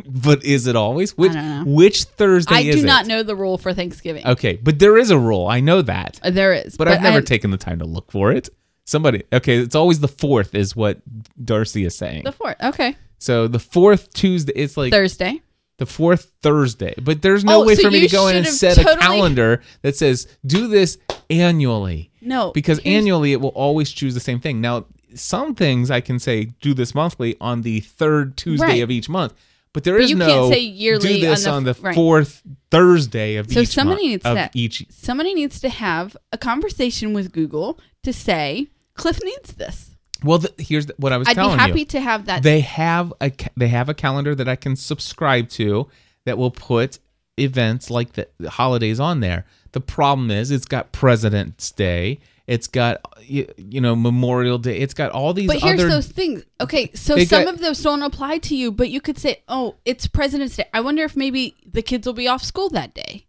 [0.07, 1.15] But is it always?
[1.15, 1.33] Which
[1.65, 3.09] which Thursday I do not it?
[3.09, 4.25] know the rule for Thanksgiving.
[4.25, 5.45] Okay, but there is a rule.
[5.47, 6.19] I know that.
[6.23, 6.75] Uh, There is.
[6.77, 8.49] But, I've never I- taken the time to look for it.
[8.85, 10.99] Somebody okay, it's always the fourth is what
[11.45, 12.23] Darcy is saying.
[12.23, 12.55] the fourth.
[12.61, 12.95] Okay.
[13.19, 15.41] so the fourth Tuesday it's like Thursday.
[15.85, 16.93] The fourth Thursday.
[17.01, 18.95] But there's no Oh, way so for me to go in and set have a
[18.97, 20.97] calendar that says do this
[21.29, 22.09] annually.
[22.21, 22.51] No.
[22.51, 24.61] Because annually it will always choose the same thing.
[24.61, 28.83] Now, some things I can say do this monthly on the third Tuesday Right.
[28.83, 29.33] of each month.
[29.73, 31.81] But there But is you no can't say yearly do this on on the- the,
[31.81, 31.95] right.
[31.95, 36.15] fourth Thursday of So each somebody month, needs of to- each somebody needs to have
[36.31, 39.89] a conversation with Google to say Cliff needs this.
[40.23, 41.85] Well, the, here's what I was I'd be happy you.
[41.85, 42.43] to have that.
[42.43, 45.89] They have a they have a calendar that I can subscribe to
[46.25, 46.99] that will put
[47.37, 49.45] events like the, the holidays on there.
[49.71, 54.93] The problem is it's got President's Day, it's got you, you know Memorial Day, it's
[54.93, 56.43] got all these other but here's other those things.
[56.61, 59.75] Okay, so some got- of those don't apply to you, but you could say, "Oh,
[59.83, 63.25] it's President's Day." I wonder if maybe the kids will be off school that day.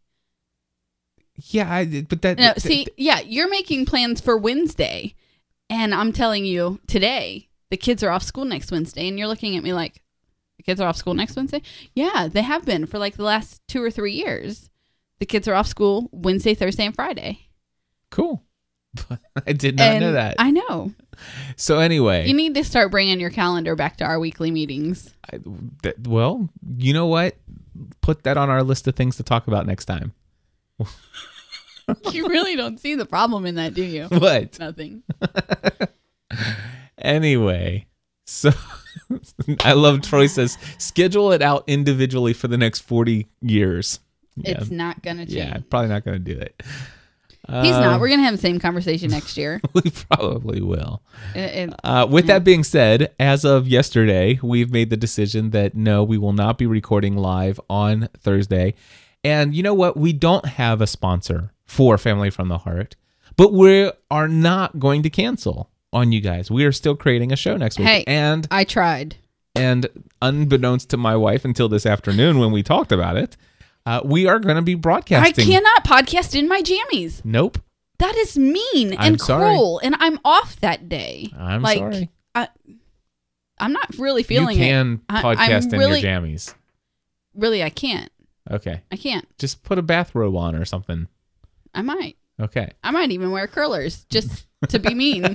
[1.47, 5.15] yeah, I, but that No, th- see, yeah, you're making plans for Wednesday,
[5.71, 9.57] and I'm telling you today the kids are off school next Wednesday, and you're looking
[9.57, 10.03] at me like,
[10.59, 11.63] "The kids are off school next Wednesday?"
[11.95, 14.71] Yeah, they have been for like the last two or three years.
[15.19, 17.49] The kids are off school Wednesday, Thursday, and Friday.
[18.11, 18.43] cool.
[19.47, 20.37] I did not and know that.
[20.39, 20.93] I know.
[21.57, 25.13] so anyway, You need to start bringing your calendar back to our weekly meetings.
[25.33, 25.41] I,
[25.83, 27.37] that, well, you know what?
[28.03, 30.13] Put that on our list of things to talk about next time.
[32.13, 34.05] you really don't see the problem in that, do you?
[34.11, 34.59] What?
[34.59, 35.03] Nothing.
[36.99, 37.87] Anyway,
[38.25, 38.51] so
[39.61, 44.01] I love Troy says schedule it out individually for the next 40 years.
[44.37, 45.33] Yeah, It's not gonna change.
[45.37, 46.61] yeah probably not going to do it.
[47.47, 48.01] He's Uh, not.
[48.01, 49.61] We're gonna have the same conversation next year.
[49.75, 51.03] We probably will.
[51.35, 55.75] It- it- Uh, with that being said, as of yesterday, we've made the decision that
[55.75, 58.75] no, we will not be recording live on Thursday.
[59.23, 59.97] And you know what?
[59.97, 62.97] We don't have a sponsor for Family from the Heart,
[63.37, 66.51] but we are not going to cancel on you guys.
[66.51, 67.89] We are still creating a show next week.
[67.89, 68.05] Hey.
[68.07, 69.17] And I tried.
[69.55, 69.87] and
[70.21, 73.37] unbeknownst to my wife until this afternoon when we talked about it,
[73.87, 75.45] uh, we are going to be broadcasting.
[75.45, 77.25] I cannot podcast in my jammies.
[77.25, 77.59] Nope.
[77.99, 79.55] That is mean I'm and sorry.
[79.55, 81.29] cruel, and I'm off that day.
[81.39, 82.11] I'm like, sorry.
[82.35, 82.49] I,
[83.59, 85.01] I'm not really feeling you can it.
[85.09, 86.55] I- podcast I'm in really, your jammies.
[87.35, 88.11] Really, I can't.
[88.51, 88.83] Okay.
[88.91, 89.27] I can't.
[89.39, 91.07] Just put a bathrobe on or something.
[91.75, 92.17] I might.
[92.41, 92.71] Okay.
[92.83, 95.35] I might even wear curlers just to be mean.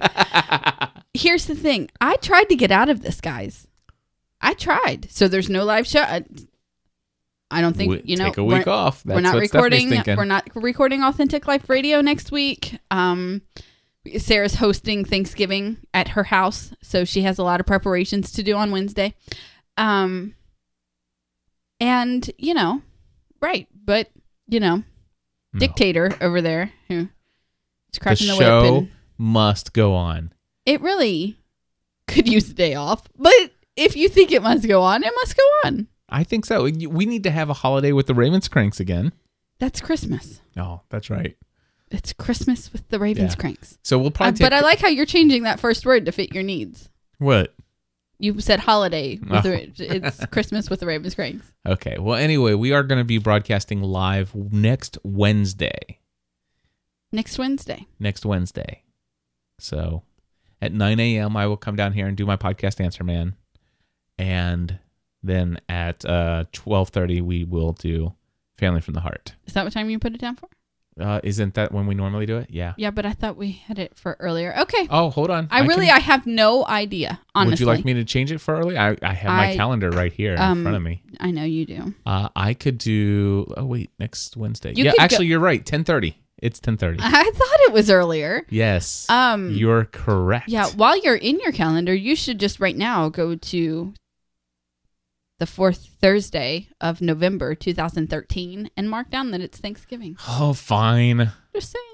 [1.14, 1.90] Here's the thing.
[2.02, 3.68] I tried to get out of this, guys.
[4.42, 5.08] I tried.
[5.12, 6.02] So there's no live show.
[6.02, 6.24] I-
[7.52, 8.26] I don't think We- you know.
[8.26, 9.04] take a week we're- off.
[9.06, 9.90] we're not recording.
[10.06, 12.78] We're not recording Authentic Life Radio next week.
[12.92, 13.42] Um,
[14.18, 18.56] Sarah's hosting Thanksgiving at her house, so she has a lot of preparations to do
[18.56, 19.16] on Wednesday.
[19.78, 20.36] Um,
[21.80, 22.82] and you know,
[23.42, 24.10] right, but
[24.48, 24.84] you know,
[25.54, 25.60] No.
[25.60, 27.08] dictator over there who is
[27.94, 30.32] the cracking the, show whip, and must go on.
[30.66, 31.38] it really
[32.08, 33.04] could use a day off.
[33.18, 33.34] But
[33.76, 35.88] if you think it must go on, it must go on.
[36.10, 36.64] I think so.
[36.64, 39.12] We need to have a holiday with the Ravenscrafts again.
[39.60, 40.42] That's Christmas.
[40.58, 41.36] Oh, that's right.
[41.92, 43.78] It's Christmas with the Ravenscrafts.
[43.84, 46.12] So we'll Uh, probably take but I like how you're changing that first word to
[46.12, 46.90] fit your needs.
[47.18, 47.54] what?
[48.20, 49.18] You said holiday.
[49.18, 49.42] With Oh.
[49.42, 51.52] the, it's Christmas with the Ravens Ravenscrafts.
[51.66, 51.98] Okay.
[52.00, 56.00] Well, anyway, we are going to be broadcasting live next Wednesday.
[57.12, 57.88] Next Wednesday.
[58.00, 58.84] Next Wednesday.
[59.60, 60.04] So
[60.62, 63.36] at 9 a.m., I will come down here and do my podcast Answer Man.
[64.18, 64.80] And
[65.24, 68.14] then at uh, 12.30, we will do
[68.58, 69.36] Family from the Heart.
[69.48, 70.50] Is that what time you put it down for?
[71.00, 72.48] Uh, isn't that when we normally do it?
[72.50, 72.74] Yeah.
[72.78, 74.54] Yeah, but I thought we had it for earlier.
[74.60, 74.88] Okay.
[74.90, 75.48] Oh, hold on.
[75.50, 77.20] I really, can- I have no idea.
[77.36, 78.78] Honestly, Would you like me to change it for early?
[78.78, 81.02] I, I have my I- calendar right here in um, front of me.
[81.20, 81.94] I know you do.
[82.06, 83.52] Uh, I could do.
[83.56, 84.74] Oh wait, next Wednesday.
[84.76, 85.66] You yeah, could go- actually, you're right.
[85.66, 86.18] Ten thirty.
[86.42, 87.00] It's ten thirty.
[87.04, 88.46] I thought it was earlier.
[88.50, 89.10] Yes.
[89.10, 90.50] Um, you're correct.
[90.50, 93.94] Yeah, while you're in your calendar, you should just right now go to
[95.40, 100.16] the fourth Thursday of November 2013 and mark down that it's Thanksgiving.
[100.28, 101.32] Oh, fine.
[101.56, 101.86] Just saying.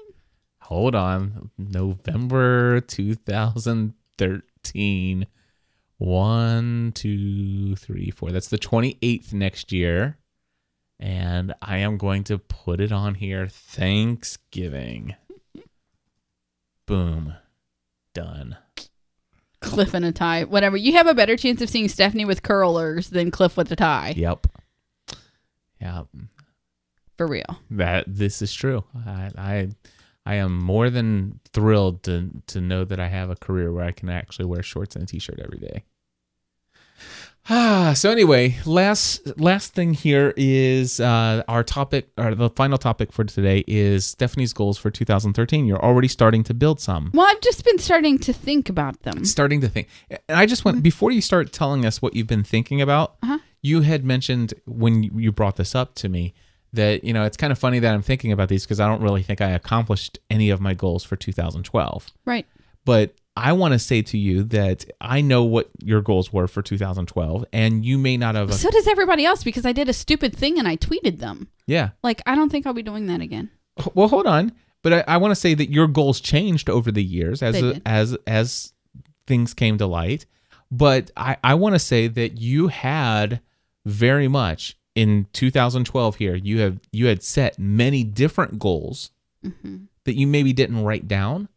[0.62, 1.50] Hold on.
[1.56, 5.26] November 2013.
[5.98, 8.32] One, two, three, four.
[8.32, 10.18] That's the 28th next year.
[10.98, 15.14] And I am going to put it on here Thanksgiving.
[16.86, 17.34] Boom.
[18.12, 18.56] Done.
[19.60, 20.76] Cliff in a tie, whatever.
[20.76, 24.14] You have a better chance of seeing Stephanie with curlers than Cliff with a tie.
[24.16, 24.46] Yep.
[25.80, 26.06] Yep.
[27.16, 27.60] For real.
[27.70, 28.84] That this is true.
[29.06, 29.68] I I
[30.26, 33.92] I am more than thrilled to to know that I have a career where I
[33.92, 35.84] can actually wear shorts and a t-shirt every day.
[37.48, 43.12] Ah, so anyway, last last thing here is uh, our topic, or the final topic
[43.12, 45.64] for today is Stephanie's goals for 2013.
[45.64, 47.10] You're already starting to build some.
[47.14, 49.24] Well, I've just been starting to think about them.
[49.24, 49.88] Starting to think.
[50.10, 53.16] And I just went before you start telling us what you've been thinking about.
[53.22, 53.38] Uh-huh.
[53.62, 56.34] You had mentioned when you brought this up to me
[56.72, 59.02] that you know it's kind of funny that I'm thinking about these because I don't
[59.02, 62.10] really think I accomplished any of my goals for 2012.
[62.24, 62.46] Right.
[62.84, 66.62] But I want to say to you that I know what your goals were for
[66.62, 68.54] 2012, and you may not have.
[68.54, 71.48] So does everybody else because I did a stupid thing and I tweeted them.
[71.66, 71.90] yeah.
[72.02, 73.50] Like, I don't think I'll be doing that again.
[73.94, 77.04] Well, hold on, but I, I want to say that your goals changed over the
[77.04, 77.82] years as They did.
[77.84, 78.72] as as
[79.26, 80.24] things came to light.
[80.70, 83.40] But I I want to say that you had
[83.84, 86.34] very much in 2012 here.
[86.34, 89.10] You have you had set many different goals
[89.44, 89.76] Mm-hmm.
[90.04, 91.48] that you maybe didn't write down,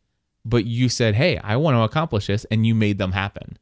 [0.49, 3.57] but you said, "Hey, I want to accomplish this," and you made them happen.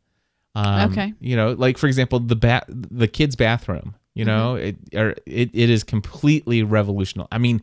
[0.56, 1.14] Um, Okay.
[1.20, 3.96] You know, like for example, the bat, the kids' bathroom.
[4.16, 7.28] You know, it or it, it is completely revolutionary.
[7.32, 7.62] I mean,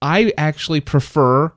[0.00, 1.52] I actually prefer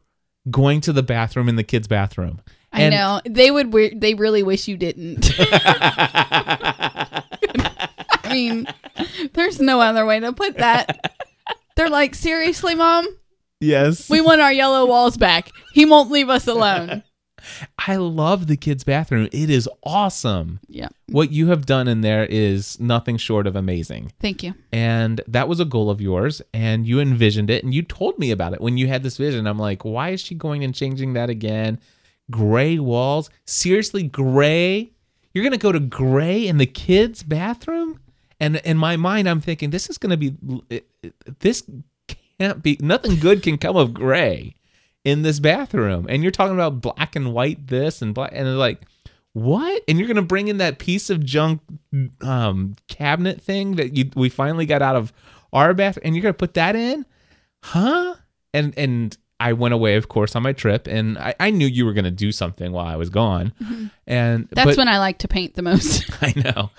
[0.49, 2.41] going to the bathroom in the kids' bathroom.
[2.73, 3.21] I And- know.
[3.25, 5.29] They would, wi- they really wish you didn't.
[5.39, 7.23] I
[8.31, 8.67] mean,
[9.33, 11.13] there's no other way to put that.
[11.75, 13.07] They're like, seriously, mom?
[13.59, 14.09] Yes.
[14.09, 15.49] We want our yellow walls back.
[15.73, 17.03] He won't leave us alone.
[17.87, 19.27] I love the kids' bathroom.
[19.31, 20.59] It is awesome.
[20.67, 20.89] Yeah.
[21.07, 24.11] What you have done in there is nothing short of amazing.
[24.19, 24.53] Thank you.
[24.71, 28.31] and that was a goal of yours and you envisioned it and you told me
[28.31, 31.13] about it when you had this vision i'm like why is she going and changing
[31.13, 31.79] that again
[32.29, 34.91] gray walls seriously gray
[35.33, 37.99] you're gonna go to gray in the kids bathroom
[38.39, 40.35] and in my mind i'm thinking this is gonna be
[41.39, 41.63] this
[42.39, 44.53] can't be nothing good can come of gray
[45.05, 48.57] in this bathroom and you're talking about black and white this and black and it's
[48.57, 48.81] like
[49.33, 51.61] what and you're gonna bring in that piece of junk
[52.21, 55.13] um cabinet thing that you we finally got out of
[55.53, 57.05] our bath and you're gonna put that in
[57.63, 58.13] huh
[58.53, 61.85] and and i went away of course on my trip and i, I knew you
[61.85, 63.53] were gonna do something while i was gone
[64.05, 64.53] and Mm-hmm.
[64.55, 66.03] That's but- when I like to paint the most.
[66.21, 66.71] I know.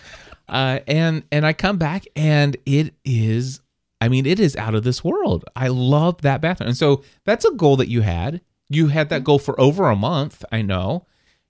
[0.49, 3.60] Uh, and and I come back and it is
[4.01, 5.45] I mean it is out of this world.
[5.55, 6.69] I love that bathroom.
[6.69, 8.41] And so that's a goal that you had.
[8.69, 11.07] You had that goal for over a month, I know.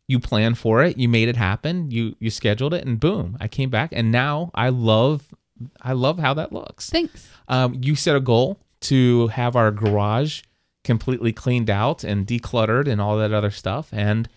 [0.08, 3.48] You planned for it, you made it happen, you you scheduled it and boom, I
[3.48, 5.32] came back and now I love
[5.80, 6.90] I love how that looks.
[6.90, 7.28] Thanks.
[7.48, 10.42] Um, you set a goal to have our garage
[10.84, 14.28] completely cleaned out and decluttered and all that other stuff, and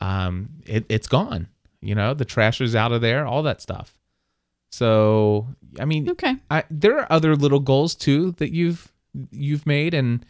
[0.00, 1.48] um, it, it's gone.
[1.80, 3.94] You know, the trash is out of there, all that stuff.
[4.72, 5.46] So,
[5.78, 6.34] I mean, Okay.
[6.50, 8.90] I, there are other little goals too that you've
[9.30, 10.24] you've made, and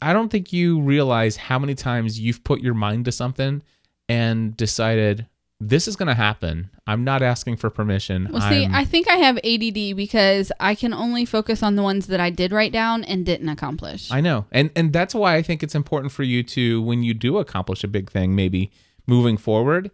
[0.00, 3.62] I don't think you realize how many times you've put your mind to something
[4.08, 5.26] and decided
[5.58, 6.70] this is going to happen.
[6.86, 8.28] I'm not asking for permission.
[8.32, 11.82] Well, see, I'm- I think I have ADD because I can only focus on the
[11.82, 14.10] ones that I did write down and didn't accomplish.
[14.12, 14.44] I know.
[14.52, 17.82] And and that's why I think it's important for you to when you do accomplish
[17.82, 18.70] a big thing maybe
[19.08, 19.90] moving forward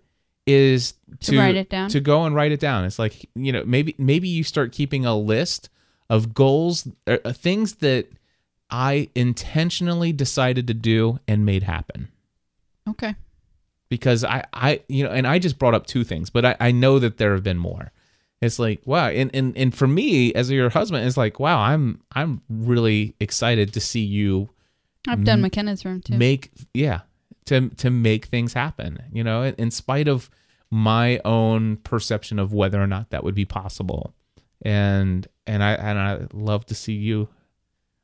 [0.49, 1.91] is to, To write it down?
[1.91, 2.85] To go and write it down.
[2.87, 5.69] It's like, you know, maybe maybe you start keeping a list
[6.09, 8.07] of goals uh, uh, things that
[8.71, 12.09] I intentionally decided to do and made happen.
[12.89, 13.15] okay.
[13.91, 16.71] Because I I you know, and I just brought up two things, but I I
[16.73, 17.93] know that there have been more.
[18.41, 22.01] It's like, wow, and and and for me as your husband it's like, wow, I'm
[22.13, 24.51] I'm really excited to see you
[25.07, 26.17] I've done McKenna's room too.
[26.17, 27.01] make yeah
[27.49, 30.31] to to make things happen you know in, spite of
[30.71, 34.15] my own perception of whether or not that would be possible
[34.63, 37.29] and and i and i love to see you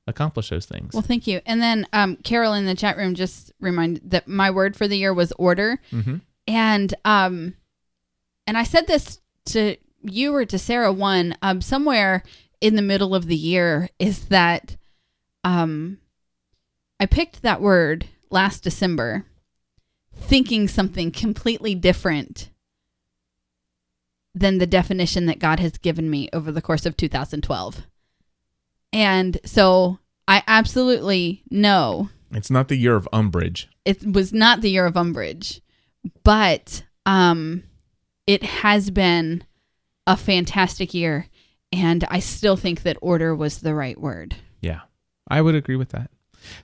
[0.06, 1.40] accomplish those things well, thank you.
[1.46, 4.98] And then um, Carol in the chat room just reminded that my word for the
[4.98, 5.80] year was order.
[5.90, 6.20] Mhm.
[6.46, 7.54] And um,
[8.46, 12.22] and I said this to you or to Sarah one um somewhere
[12.60, 14.76] in the middle of the year is that
[15.42, 15.96] um
[17.00, 19.24] I picked that word last December
[20.16, 22.50] thinking something completely different
[24.34, 27.82] than the definition that God has given me over the course of 2012.
[28.92, 34.70] And so I absolutely know it's not the year of umbrage it was not the
[34.70, 35.60] year of umbrage,
[36.22, 37.62] but um,
[38.26, 39.44] it has been
[40.06, 41.26] a fantastic year,
[41.70, 44.36] and I still think that order was the right word.
[44.60, 44.80] yeah
[45.28, 46.10] i would agree with that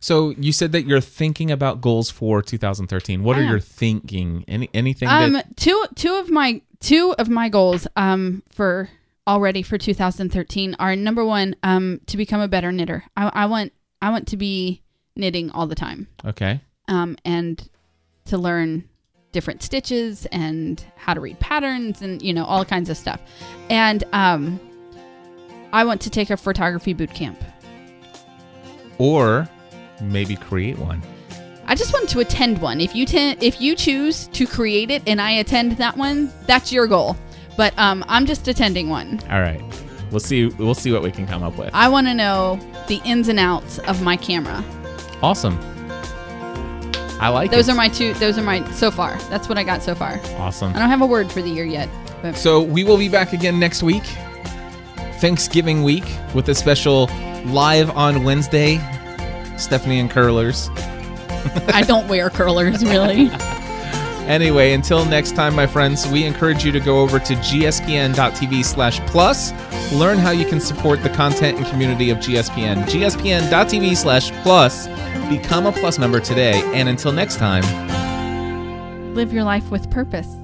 [0.00, 3.50] so you said that you're thinking about goals for 2013 what I are am.
[3.50, 8.42] your thinking any anything Um, that two two of my two of my goals um
[8.50, 8.88] for
[9.26, 13.04] already for 2013 are number one um to become a better knitter.
[13.16, 13.72] I, I want
[14.02, 14.82] I want to be
[15.16, 16.08] knitting all the time.
[16.24, 17.68] okay um, and
[18.24, 18.88] to learn
[19.32, 23.20] different stitches and how to read patterns and you know all kinds of stuff
[23.68, 24.58] and um,
[25.72, 27.38] i want to take a photography boot camp
[28.98, 29.48] or
[30.00, 31.02] maybe create one.
[31.66, 32.80] I just want to attend one.
[32.80, 36.72] If you ten- if you choose to create it and i attend that one that's
[36.72, 37.16] your goal.
[37.56, 39.20] But um, i'm just attending one.
[39.30, 39.62] All right.
[40.10, 41.70] We'll see we'll see what we can come up with.
[41.72, 44.64] I want to know the ins and outs of my camera.
[45.22, 45.58] Awesome.
[47.22, 47.72] I like those it.
[47.72, 49.16] are my two those are my so far.
[49.30, 50.20] That's what i got so far.
[50.38, 50.74] Awesome.
[50.74, 51.88] I don't have a word for the year yet
[52.22, 54.04] but So we will be back again next week,
[55.20, 57.06] Thanksgiving week, with a special
[57.46, 58.76] live on Wednesday,
[59.60, 60.70] Stephanie and Curlers.
[61.68, 63.30] i don't wear curlers really
[64.30, 69.00] Anyway, until next time, my friends, we encourage you to go over to gspn.tv slash
[69.00, 69.50] plus,
[69.92, 72.84] learn how you can support the content and community of GSPN.
[72.84, 74.86] gspn.tv slash plus,
[75.28, 77.64] become a plus member today, and until next time,
[79.16, 80.39] live your life with purpose